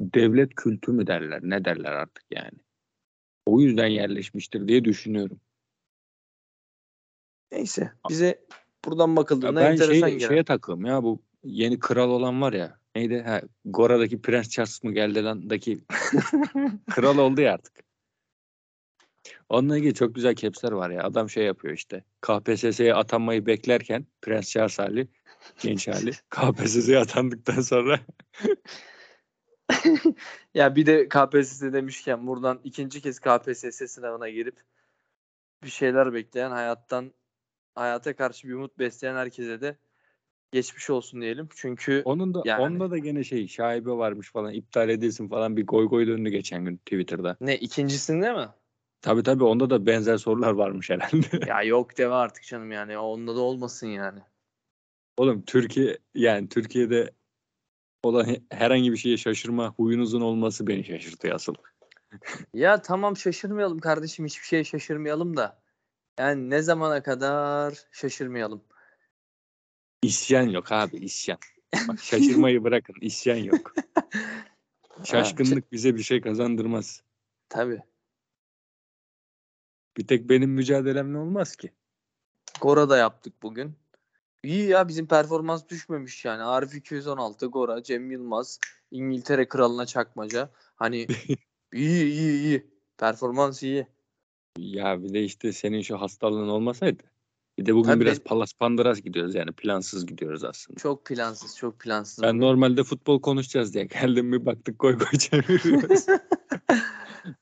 devlet 0.00 0.54
kültü 0.54 0.92
mü 0.92 1.06
derler 1.06 1.40
ne 1.42 1.64
derler 1.64 1.92
artık 1.92 2.24
yani. 2.30 2.58
O 3.46 3.60
yüzden 3.60 3.86
yerleşmiştir 3.86 4.68
diye 4.68 4.84
düşünüyorum. 4.84 5.40
Neyse 7.52 7.92
bize 8.08 8.40
buradan 8.84 9.10
Ya 9.10 9.16
bakıldığında 9.16 9.60
ben 9.60 9.72
enteresan 9.72 10.08
şey, 10.08 10.18
gelen. 10.18 10.28
şeye 10.28 10.44
takığım 10.44 10.84
ya 10.84 11.02
bu 11.02 11.22
yeni 11.44 11.78
kral 11.78 12.10
olan 12.10 12.42
var 12.42 12.52
ya 12.52 12.78
neydi? 12.96 13.22
Ha, 13.22 13.42
Gora'daki 13.64 14.22
Prens 14.22 14.48
Charles 14.48 14.84
mı 14.84 14.92
geldi 14.92 15.24
lan 15.24 15.50
daki 15.50 15.78
kral 16.90 17.18
oldu 17.18 17.40
ya 17.40 17.54
artık. 17.54 17.87
Onunla 19.48 19.78
ilgili 19.78 19.94
çok 19.94 20.14
güzel 20.14 20.34
capsler 20.34 20.72
var 20.72 20.90
ya. 20.90 21.02
Adam 21.02 21.30
şey 21.30 21.44
yapıyor 21.44 21.74
işte. 21.74 22.04
KPSS'ye 22.20 22.94
atanmayı 22.94 23.46
beklerken 23.46 24.06
Prens 24.22 24.50
Charles 24.50 24.78
hali, 24.78 25.08
genç 25.62 25.88
hali. 25.88 26.10
KPSS'ye 26.30 26.98
atandıktan 26.98 27.60
sonra 27.60 28.00
Ya 30.54 30.76
bir 30.76 30.86
de 30.86 31.08
KPSS 31.08 31.72
demişken 31.72 32.26
buradan 32.26 32.60
ikinci 32.64 33.02
kez 33.02 33.20
KPSS 33.20 33.88
sınavına 33.88 34.28
girip 34.28 34.56
bir 35.64 35.70
şeyler 35.70 36.12
bekleyen 36.12 36.50
hayattan 36.50 37.12
hayata 37.74 38.16
karşı 38.16 38.48
bir 38.48 38.54
umut 38.54 38.78
besleyen 38.78 39.14
herkese 39.14 39.60
de 39.60 39.76
geçmiş 40.52 40.90
olsun 40.90 41.20
diyelim. 41.20 41.48
Çünkü 41.56 42.02
onun 42.04 42.34
da 42.34 42.42
Yani. 42.44 42.62
onda 42.62 42.90
da 42.90 42.98
gene 42.98 43.24
şey 43.24 43.48
şaibe 43.48 43.90
varmış 43.90 44.32
falan 44.32 44.52
iptal 44.52 44.88
edilsin 44.88 45.28
falan 45.28 45.56
bir 45.56 45.66
goy 45.66 45.88
goy 45.88 46.06
döndü 46.06 46.30
geçen 46.30 46.64
gün 46.64 46.76
Twitter'da. 46.76 47.36
ne 47.40 47.56
ikincisinde 47.56 48.32
mi? 48.32 48.48
Tabii 49.02 49.22
tabii 49.22 49.44
onda 49.44 49.70
da 49.70 49.86
benzer 49.86 50.16
sorular 50.16 50.50
varmış 50.50 50.90
herhalde. 50.90 51.46
ya 51.46 51.62
yok 51.62 51.98
deme 51.98 52.14
artık 52.14 52.44
canım 52.44 52.72
yani. 52.72 52.98
Onda 52.98 53.36
da 53.36 53.40
olmasın 53.40 53.86
yani. 53.86 54.20
Oğlum 55.16 55.42
Türkiye 55.42 55.98
yani 56.14 56.48
Türkiye'de 56.48 57.10
olan 58.02 58.26
he- 58.26 58.42
herhangi 58.50 58.92
bir 58.92 58.96
şeye 58.96 59.16
şaşırma 59.16 59.74
huyunuzun 59.76 60.20
olması 60.20 60.66
beni 60.66 60.84
şaşırtıyor 60.84 61.34
asıl. 61.34 61.54
Ya 62.54 62.82
tamam 62.82 63.16
şaşırmayalım 63.16 63.78
kardeşim 63.78 64.26
hiçbir 64.26 64.46
şeye 64.46 64.64
şaşırmayalım 64.64 65.36
da. 65.36 65.62
Yani 66.18 66.50
ne 66.50 66.62
zamana 66.62 67.02
kadar 67.02 67.74
şaşırmayalım. 67.92 68.64
İsyan 70.02 70.48
yok 70.48 70.72
abi 70.72 70.96
isyan. 70.96 71.38
Bak 71.88 71.98
şaşırmayı 72.02 72.64
bırakın 72.64 72.94
isyan 73.00 73.36
yok. 73.36 73.74
Şaşkınlık 75.04 75.72
bize 75.72 75.94
bir 75.94 76.02
şey 76.02 76.20
kazandırmaz. 76.20 77.02
Tabii. 77.48 77.82
Bir 79.98 80.06
tek 80.06 80.28
benim 80.28 80.50
mücadelemle 80.50 81.18
olmaz 81.18 81.56
ki. 81.56 81.70
Gora 82.60 82.88
da 82.88 82.96
yaptık 82.96 83.34
bugün. 83.42 83.72
İyi 84.42 84.68
ya 84.68 84.88
bizim 84.88 85.06
performans 85.06 85.68
düşmemiş 85.68 86.24
yani. 86.24 86.42
Arif 86.42 86.74
216, 86.74 87.46
Gora, 87.46 87.82
Cem 87.82 88.10
Yılmaz, 88.10 88.58
İngiltere 88.90 89.48
kralına 89.48 89.86
çakmaca. 89.86 90.50
Hani 90.76 91.06
iyi 91.72 92.04
iyi 92.04 92.42
iyi. 92.42 92.66
Performans 92.98 93.62
iyi. 93.62 93.86
Ya 94.58 95.02
bir 95.02 95.14
de 95.14 95.24
işte 95.24 95.52
senin 95.52 95.82
şu 95.82 96.00
hastalığın 96.00 96.48
olmasaydı. 96.48 97.02
Bir 97.58 97.66
de 97.66 97.74
bugün 97.74 97.90
Tabii 97.90 98.00
biraz 98.00 98.18
palas 98.18 98.52
pandıras 98.52 99.00
gidiyoruz 99.00 99.34
yani 99.34 99.52
plansız 99.52 100.06
gidiyoruz 100.06 100.44
aslında. 100.44 100.80
Çok 100.80 101.04
plansız, 101.06 101.56
çok 101.56 101.80
plansız. 101.80 102.22
Ben 102.22 102.36
bugün. 102.36 102.40
normalde 102.40 102.84
futbol 102.84 103.20
konuşacağız 103.20 103.74
diye 103.74 103.84
geldim 103.84 104.32
bir 104.32 104.46
baktık 104.46 104.78
koy 104.78 104.98
koy 104.98 105.18
çeviriyoruz. 105.18 106.06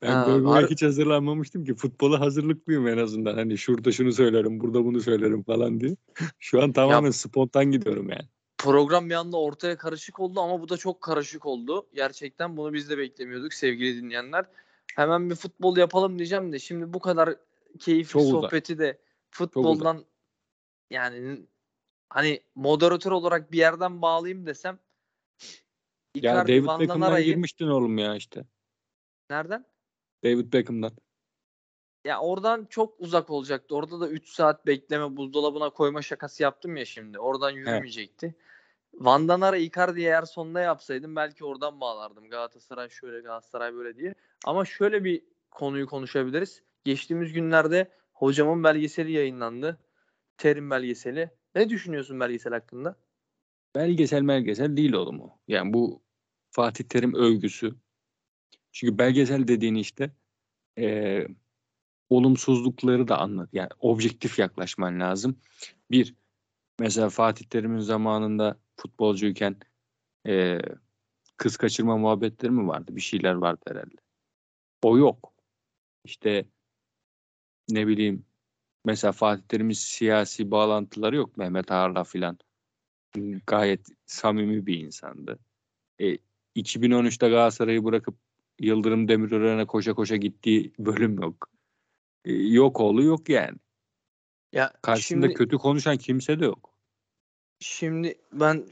ben 0.01 0.23
goya 0.23 0.61
har- 0.61 0.69
hiç 0.69 0.83
hazırlanmamıştım 0.83 1.65
ki 1.65 1.75
futbola 1.75 2.19
hazırlıklıyım 2.19 2.87
en 2.87 2.97
azından. 2.97 3.33
Hani 3.33 3.57
şurada 3.57 3.91
şunu 3.91 4.11
söylerim 4.11 4.59
burada 4.59 4.85
bunu 4.85 5.01
söylerim 5.01 5.43
falan 5.43 5.79
diye. 5.79 5.95
Şu 6.39 6.63
an 6.63 6.73
tamamen 6.73 7.11
spontan 7.11 7.65
gidiyorum 7.65 8.09
yani. 8.09 8.27
Program 8.57 9.09
bir 9.09 9.15
anda 9.15 9.37
ortaya 9.37 9.77
karışık 9.77 10.19
oldu 10.19 10.39
ama 10.39 10.61
bu 10.61 10.69
da 10.69 10.77
çok 10.77 11.01
karışık 11.01 11.45
oldu. 11.45 11.87
Gerçekten 11.93 12.57
bunu 12.57 12.73
biz 12.73 12.89
de 12.89 12.97
beklemiyorduk 12.97 13.53
sevgili 13.53 14.01
dinleyenler. 14.01 14.45
Hemen 14.95 15.29
bir 15.29 15.35
futbol 15.35 15.77
yapalım 15.77 16.17
diyeceğim 16.19 16.51
de 16.51 16.59
şimdi 16.59 16.93
bu 16.93 16.99
kadar 16.99 17.35
keyifli 17.79 18.11
Çok 18.11 18.21
uzak. 18.21 18.31
sohbeti 18.31 18.79
de 18.79 18.99
futboldan 19.31 20.05
yani 20.89 21.41
hani 22.09 22.41
moderatör 22.55 23.11
olarak 23.11 23.51
bir 23.51 23.57
yerden 23.57 24.01
bağlayayım 24.01 24.45
desem 24.45 24.79
Ya 26.15 26.47
David 26.47 26.65
Van 26.65 26.79
Beckham'dan 26.79 27.23
girmiştin 27.23 27.67
oğlum 27.67 27.97
ya 27.97 28.15
işte. 28.15 28.45
Nereden? 29.29 29.65
David 30.23 30.53
Beckham'dan. 30.53 30.91
Ya 32.05 32.19
oradan 32.19 32.65
çok 32.65 32.99
uzak 32.99 33.29
olacaktı. 33.29 33.75
Orada 33.75 33.99
da 33.99 34.09
3 34.09 34.29
saat 34.29 34.65
bekleme 34.65 35.17
buzdolabına 35.17 35.69
koyma 35.69 36.01
şakası 36.01 36.43
yaptım 36.43 36.77
ya 36.77 36.85
şimdi. 36.85 37.19
Oradan 37.19 37.51
yürümeyecekti. 37.51 38.35
Van 38.93 39.27
Danara 39.27 39.57
Icardi'yi 39.57 40.05
eğer 40.05 40.23
sonunda 40.23 40.59
yapsaydım 40.61 41.15
belki 41.15 41.45
oradan 41.45 41.81
bağlardım. 41.81 42.29
Galatasaray 42.29 42.89
şöyle 42.89 43.19
Galatasaray 43.21 43.73
böyle 43.73 43.97
diye. 43.97 44.15
Ama 44.45 44.65
şöyle 44.65 45.03
bir 45.03 45.21
konuyu 45.51 45.87
konuşabiliriz. 45.87 46.61
Geçtiğimiz 46.83 47.33
günlerde 47.33 47.91
hocamın 48.13 48.63
belgeseli 48.63 49.11
yayınlandı. 49.11 49.79
Terim 50.37 50.69
belgeseli. 50.69 51.29
Ne 51.55 51.69
düşünüyorsun 51.69 52.19
belgesel 52.19 52.53
hakkında? 52.53 52.95
Belgesel 53.75 54.27
belgesel 54.27 54.77
değil 54.77 54.93
oğlum 54.93 55.21
o. 55.21 55.39
Yani 55.47 55.73
bu 55.73 56.01
Fatih 56.51 56.83
Terim 56.83 57.13
övgüsü. 57.15 57.75
Çünkü 58.77 58.97
belgesel 58.97 59.47
dediğin 59.47 59.75
işte 59.75 60.11
eee, 60.77 61.27
olumsuzlukları 62.09 63.07
da 63.07 63.19
anlat. 63.19 63.49
Yani 63.53 63.69
objektif 63.79 64.39
yaklaşman 64.39 64.99
lazım. 64.99 65.39
Bir, 65.91 66.15
mesela 66.79 67.09
Fatih 67.09 67.45
Terim'in 67.45 67.79
zamanında 67.79 68.59
futbolcuyken 68.77 69.55
eee, 70.25 70.61
kız 71.37 71.57
kaçırma 71.57 71.97
muhabbetleri 71.97 72.51
mi 72.51 72.67
vardı? 72.67 72.95
Bir 72.95 73.01
şeyler 73.01 73.33
vardı 73.33 73.61
herhalde. 73.67 73.95
O 74.83 74.97
yok. 74.97 75.33
İşte 76.05 76.45
ne 77.69 77.87
bileyim 77.87 78.25
mesela 78.85 79.11
Fatih 79.11 79.43
Terim'in 79.43 79.73
siyasi 79.73 80.51
bağlantıları 80.51 81.15
yok 81.15 81.37
Mehmet 81.37 81.71
Ağar'la 81.71 82.03
filan 82.03 82.39
gayet 83.47 83.87
samimi 84.05 84.65
bir 84.65 84.79
insandı. 84.79 85.39
E, 86.01 86.17
2013'te 86.55 87.29
Galatasaray'ı 87.29 87.83
bırakıp 87.83 88.26
Yıldırım 88.59 89.07
Demirören'e 89.07 89.65
koşa 89.65 89.93
koşa 89.93 90.15
gittiği 90.15 90.73
bölüm 90.79 91.21
yok. 91.21 91.49
E, 92.25 92.33
yok 92.33 92.79
oğlu 92.79 93.03
yok 93.03 93.29
yani. 93.29 93.57
Ya 94.53 94.73
Karşısında 94.81 95.25
şimdi, 95.25 95.33
kötü 95.33 95.57
konuşan 95.57 95.97
kimse 95.97 96.39
de 96.39 96.45
yok. 96.45 96.73
şimdi 97.59 98.15
ben 98.31 98.65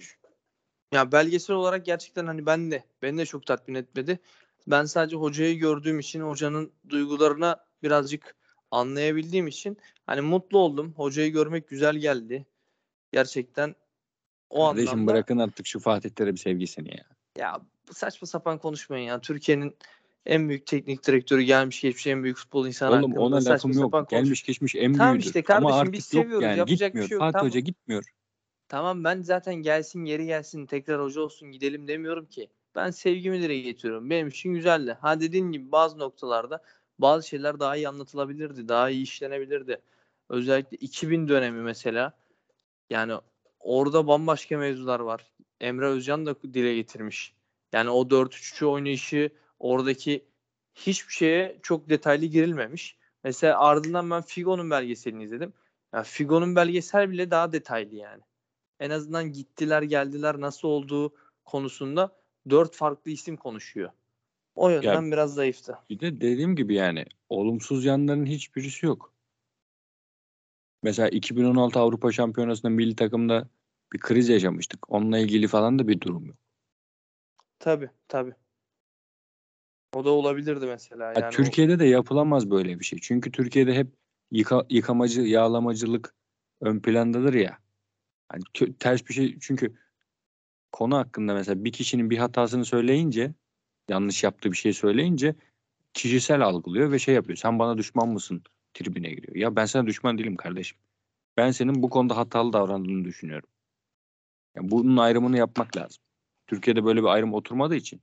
ya 0.94 1.12
belgesel 1.12 1.56
olarak 1.56 1.86
gerçekten 1.86 2.26
hani 2.26 2.46
ben 2.46 2.72
de 2.72 2.84
beni 3.02 3.18
de 3.18 3.26
çok 3.26 3.46
tatmin 3.46 3.76
etmedi. 3.76 4.20
Ben 4.68 4.86
sadece 4.86 5.16
hocayı 5.16 5.60
gördüğüm 5.60 6.00
için 6.00 6.22
hocanın 6.22 6.72
duygularına 6.90 7.66
birazcık 7.84 8.36
anlayabildiğim 8.72 9.48
için 9.48 9.78
hani 10.06 10.22
mutlu 10.22 10.60
oldum. 10.60 10.94
Hocayı 10.94 11.32
görmek 11.32 11.68
güzel 11.68 11.96
geldi. 11.96 12.46
Gerçekten 13.12 13.76
o 14.50 14.68
Kardeşim 14.68 14.90
anlamda 14.90 15.12
bırakın 15.12 15.38
artık 15.38 15.68
şu 15.68 15.80
Fatih 15.80 16.10
Terim 16.10 16.38
sevgisini 16.38 16.98
ya. 16.98 17.06
ya 17.38 17.62
saçma 17.94 18.28
sapan 18.28 18.58
konuşmayın 18.58 19.08
ya. 19.08 19.22
Türkiye'nin 19.22 19.76
en 20.26 20.50
büyük 20.50 20.68
teknik 20.68 21.08
direktörü 21.08 21.42
gelmiş 21.42 21.82
geçmiş 21.82 22.08
en 22.08 22.24
büyük 22.24 22.38
futbol 22.38 22.68
insanı 22.68 22.92
Oğlum 22.92 23.02
hakkında 23.12 23.20
ona 23.20 23.46
lafım 23.46 23.72
yok. 23.72 23.92
konuş- 23.92 24.10
Gelmiş 24.10 24.44
geçmiş 24.44 24.76
en 24.76 24.94
Tamam 24.94 25.14
büyüğüdür. 25.14 25.28
işte 25.28 25.42
kardeşim, 25.42 25.68
Ama 25.68 25.92
biz 25.92 26.04
artık 26.04 26.14
yok 26.14 26.24
seviyoruz, 26.24 26.44
yani. 26.44 26.58
yapacak 26.58 26.80
bir 26.80 26.86
Gitmiyor. 26.86 27.08
şey 27.08 27.16
yok, 27.16 27.22
Fatih 27.22 27.34
tamam. 27.34 27.48
Hoca 27.48 27.60
gitmiyor. 27.60 28.04
Tamam 28.68 29.04
ben 29.04 29.22
zaten 29.22 29.56
gelsin 29.56 30.06
geri 30.06 30.26
gelsin 30.26 30.66
tekrar 30.66 31.02
hoca 31.02 31.22
olsun 31.22 31.52
gidelim 31.52 31.88
demiyorum 31.88 32.26
ki. 32.26 32.50
Ben 32.76 32.92
sevgimi 32.92 33.42
dile 33.42 33.60
getiriyorum. 33.60 34.10
Benim 34.10 34.28
için 34.28 34.54
güzeldi. 34.54 34.98
Ha 35.02 35.20
dediğin 35.20 35.52
gibi 35.52 35.72
bazı 35.72 36.00
noktalarda 36.00 36.64
bazı 37.00 37.28
şeyler 37.28 37.60
daha 37.60 37.76
iyi 37.76 37.90
anlatılabilirdi. 37.90 38.68
Daha 38.68 38.90
iyi 38.90 39.04
işlenebilirdi. 39.04 39.82
Özellikle 40.30 40.78
2000 40.78 41.28
dönemi 41.28 41.62
mesela. 41.62 42.14
Yani 42.90 43.14
orada 43.60 44.08
bambaşka 44.08 44.58
mevzular 44.58 45.00
var. 45.00 45.26
Emre 45.62 45.86
Özcan 45.88 46.26
da 46.26 46.36
dile 46.54 46.76
getirmiş. 46.76 47.34
Yani 47.76 47.90
o 47.90 48.10
4-3-3 48.10 48.66
oynayışı 48.66 49.30
oradaki 49.60 50.26
hiçbir 50.74 51.14
şeye 51.14 51.60
çok 51.64 51.90
detaylı 51.90 52.26
girilmemiş. 52.26 52.98
Mesela 53.24 53.60
ardından 53.60 54.10
ben 54.12 54.22
Figo'nun 54.22 54.70
belgeselini 54.70 55.24
izledim. 55.24 55.54
Ya 55.94 56.04
Figo'nun 56.04 56.56
belgesel 56.56 57.12
bile 57.12 57.32
daha 57.32 57.52
detaylı 57.52 57.96
yani 57.96 58.22
en 58.80 58.90
azından 58.90 59.32
gittiler 59.32 59.82
geldiler 59.82 60.42
nasıl 60.42 60.68
olduğu 60.68 61.14
konusunda 61.46 62.16
dört 62.50 62.76
farklı 62.76 63.12
isim 63.12 63.38
konuşuyor. 63.38 63.90
O 64.56 64.70
yönden 64.70 65.12
biraz 65.12 65.34
zayıftı. 65.34 65.78
Bir 65.90 66.00
de 66.00 66.22
dediğim 66.22 66.56
gibi 66.56 66.76
yani 66.76 67.06
olumsuz 67.30 67.86
yanların 67.86 68.26
hiçbirisi 68.26 68.86
yok. 68.86 69.14
Mesela 70.84 71.10
2016 71.10 71.80
Avrupa 71.80 72.12
Şampiyonası'nda 72.12 72.70
milli 72.70 72.96
takımda 72.96 73.50
bir 73.94 74.00
kriz 74.00 74.30
yaşamıştık. 74.30 74.92
Onunla 74.92 75.18
ilgili 75.18 75.48
falan 75.48 75.80
da 75.80 75.88
bir 75.88 76.02
durum 76.02 76.26
yok. 76.26 76.45
Tabii 77.66 77.90
tabii. 78.08 78.34
O 79.94 80.06
da 80.06 80.10
olabilirdi 80.10 80.66
mesela. 80.66 81.04
Ya 81.06 81.14
Yani 81.14 81.28
o- 81.28 81.32
Türkiye'de 81.32 81.80
de 81.80 81.86
yapılamaz 81.86 82.52
böyle 82.52 82.80
bir 82.80 82.86
şey. 82.86 83.00
Çünkü 83.00 83.32
Türkiye'de 83.32 83.74
hep 83.74 83.88
yıka, 84.32 84.66
yıkamacı, 84.70 85.22
yağlamacılık 85.22 86.14
ön 86.62 86.80
plandadır 86.80 87.34
ya. 87.34 87.58
Hani 88.30 88.44
kö- 88.44 88.74
ters 88.74 89.08
bir 89.08 89.14
şey 89.14 89.40
çünkü 89.40 89.76
konu 90.72 90.98
hakkında 90.98 91.34
mesela 91.34 91.64
bir 91.66 91.72
kişinin 91.72 92.10
bir 92.10 92.18
hatasını 92.18 92.66
söyleyince 92.66 93.34
yanlış 93.90 94.24
yaptığı 94.24 94.52
bir 94.52 94.58
şey 94.58 94.74
söyleyince 94.74 95.36
kişisel 95.94 96.42
algılıyor 96.42 96.92
ve 96.92 97.00
şey 97.00 97.16
yapıyor. 97.16 97.38
Sen 97.38 97.60
bana 97.60 97.78
düşman 97.78 98.10
mısın? 98.10 98.44
Tribüne 98.74 99.10
giriyor. 99.10 99.36
Ya 99.36 99.56
ben 99.56 99.66
sana 99.66 99.88
düşman 99.88 100.18
değilim 100.18 100.36
kardeşim. 100.36 100.78
Ben 101.38 101.52
senin 101.52 101.84
bu 101.84 101.90
konuda 101.90 102.18
hatalı 102.18 102.54
davrandığını 102.54 103.06
düşünüyorum. 103.06 103.50
Yani 104.56 104.72
bunun 104.72 104.98
ayrımını 104.98 105.38
yapmak 105.38 105.78
lazım. 105.78 106.05
Türkiye'de 106.48 106.86
böyle 106.86 107.02
bir 107.02 107.08
ayrım 107.08 107.34
oturmadığı 107.34 107.76
için. 107.76 108.02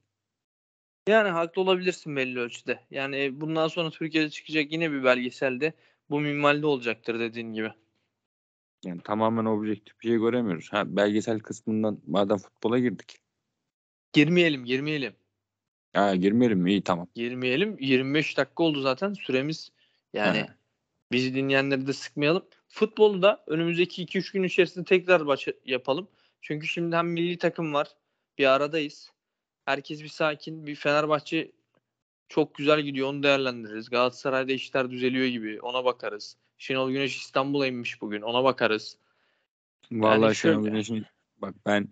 yani 1.08 1.28
haklı 1.28 1.62
olabilirsin 1.62 2.16
belli 2.16 2.38
ölçüde. 2.38 2.80
Yani 2.90 3.40
bundan 3.40 3.68
sonra 3.68 3.90
Türkiye'de 3.90 4.30
çıkacak 4.30 4.72
yine 4.72 4.92
bir 4.92 5.04
belgeselde 5.04 5.72
bu 6.10 6.20
minvalde 6.20 6.66
olacaktır 6.66 7.20
dediğin 7.20 7.52
gibi. 7.52 7.72
Yani 8.84 9.00
tamamen 9.02 9.44
objektif 9.44 10.00
bir 10.00 10.08
şey 10.08 10.16
göremiyoruz. 10.18 10.72
Ha 10.72 10.96
belgesel 10.96 11.40
kısmından 11.40 12.00
madem 12.06 12.38
futbola 12.38 12.78
girdik. 12.78 13.18
Girmeyelim 14.12 14.64
girmeyelim. 14.64 15.14
Ha 15.92 16.14
girmeyelim? 16.16 16.66
İyi 16.66 16.82
tamam. 16.82 17.08
Girmeyelim. 17.14 17.76
25 17.80 18.36
dakika 18.36 18.62
oldu 18.62 18.80
zaten 18.80 19.12
süremiz. 19.12 19.72
Yani 20.12 20.40
Ha. 20.40 20.54
bizi 21.12 21.34
dinleyenleri 21.34 21.86
de 21.86 21.92
sıkmayalım. 21.92 22.44
Futbolu 22.68 23.22
da 23.22 23.44
önümüzdeki 23.46 24.02
2-3 24.02 24.32
gün 24.32 24.42
içerisinde 24.42 24.84
tekrar 24.84 25.20
maç 25.20 25.48
yapalım. 25.64 26.08
Çünkü 26.40 26.66
şimdi 26.66 26.96
hem 26.96 27.08
milli 27.08 27.38
takım 27.38 27.74
var. 27.74 27.88
Bir 28.38 28.46
aradayız. 28.46 29.10
Herkes 29.64 30.02
bir 30.02 30.08
sakin. 30.08 30.66
Bir 30.66 30.74
Fenerbahçe 30.74 31.52
çok 32.28 32.54
güzel 32.54 32.80
gidiyor. 32.80 33.08
Onu 33.08 33.22
değerlendiririz. 33.22 33.90
Galatasaray'da 33.90 34.52
işler 34.52 34.90
düzeliyor 34.90 35.26
gibi. 35.26 35.60
Ona 35.60 35.84
bakarız. 35.84 36.36
Şenol 36.58 36.90
Güneş 36.90 37.16
İstanbul'a 37.16 37.66
inmiş 37.66 38.00
bugün. 38.00 38.22
Ona 38.22 38.44
bakarız. 38.44 38.98
Vallahi 39.92 40.34
şöyle- 40.34 40.54
Şenol 40.54 40.64
Güneş'in 40.64 41.06
bak 41.38 41.54
ben 41.66 41.88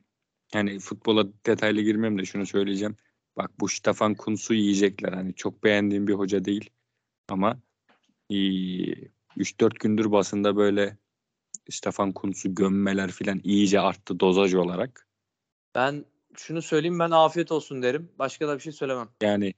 yani 0.54 0.78
futbola 0.78 1.26
detaylı 1.46 1.80
girmem 1.80 2.18
de 2.18 2.24
şunu 2.24 2.46
söyleyeceğim. 2.46 2.96
Bak 3.36 3.50
bu 3.60 3.68
Stefan 3.68 4.14
Kuntz'u 4.14 4.54
yiyecekler. 4.54 5.12
Hani 5.12 5.34
çok 5.34 5.64
beğendiğim 5.64 6.06
bir 6.06 6.14
hoca 6.14 6.44
değil. 6.44 6.70
Ama 7.28 7.58
iyi, 8.28 9.10
3-4 9.36 9.80
gündür 9.80 10.12
basında 10.12 10.56
böyle 10.56 10.96
Stefan 11.70 12.12
Kuntz'u 12.12 12.54
gömmeler 12.54 13.10
filan 13.10 13.40
iyice 13.44 13.80
arttı 13.80 14.20
dozaj 14.20 14.54
olarak. 14.54 15.06
Ben 15.74 16.04
şunu 16.36 16.62
söyleyeyim 16.62 16.98
ben 16.98 17.10
afiyet 17.10 17.52
olsun 17.52 17.82
derim. 17.82 18.12
Başka 18.18 18.48
da 18.48 18.54
bir 18.54 18.62
şey 18.62 18.72
söylemem. 18.72 19.08
Yani 19.22 19.54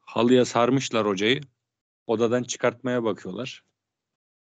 halıya 0.00 0.44
sarmışlar 0.44 1.06
hocayı. 1.06 1.40
Odadan 2.06 2.42
çıkartmaya 2.42 3.04
bakıyorlar. 3.04 3.64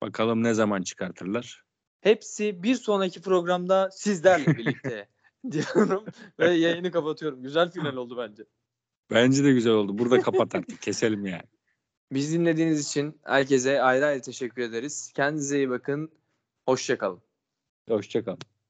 Bakalım 0.01 0.43
ne 0.43 0.53
zaman 0.53 0.81
çıkartırlar. 0.81 1.63
Hepsi 2.01 2.63
bir 2.63 2.75
sonraki 2.75 3.21
programda 3.21 3.91
sizlerle 3.91 4.45
birlikte 4.57 5.07
diyorum 5.51 6.05
ve 6.39 6.51
yayını 6.51 6.91
kapatıyorum. 6.91 7.41
Güzel 7.43 7.71
final 7.71 7.95
oldu 7.95 8.17
bence. 8.17 8.43
Bence 9.11 9.43
de 9.43 9.51
güzel 9.51 9.73
oldu. 9.73 9.97
Burada 9.97 10.21
kapat 10.21 10.55
artık. 10.55 10.81
Keselim 10.81 11.25
yani. 11.25 11.43
Biz 12.11 12.33
dinlediğiniz 12.33 12.87
için 12.87 13.19
herkese 13.23 13.81
ayrı 13.81 14.05
ayrı 14.05 14.21
teşekkür 14.21 14.61
ederiz. 14.61 15.11
Kendinize 15.15 15.57
iyi 15.57 15.69
bakın. 15.69 16.11
Hoşçakalın. 16.65 17.21
Hoşçakalın. 17.89 18.39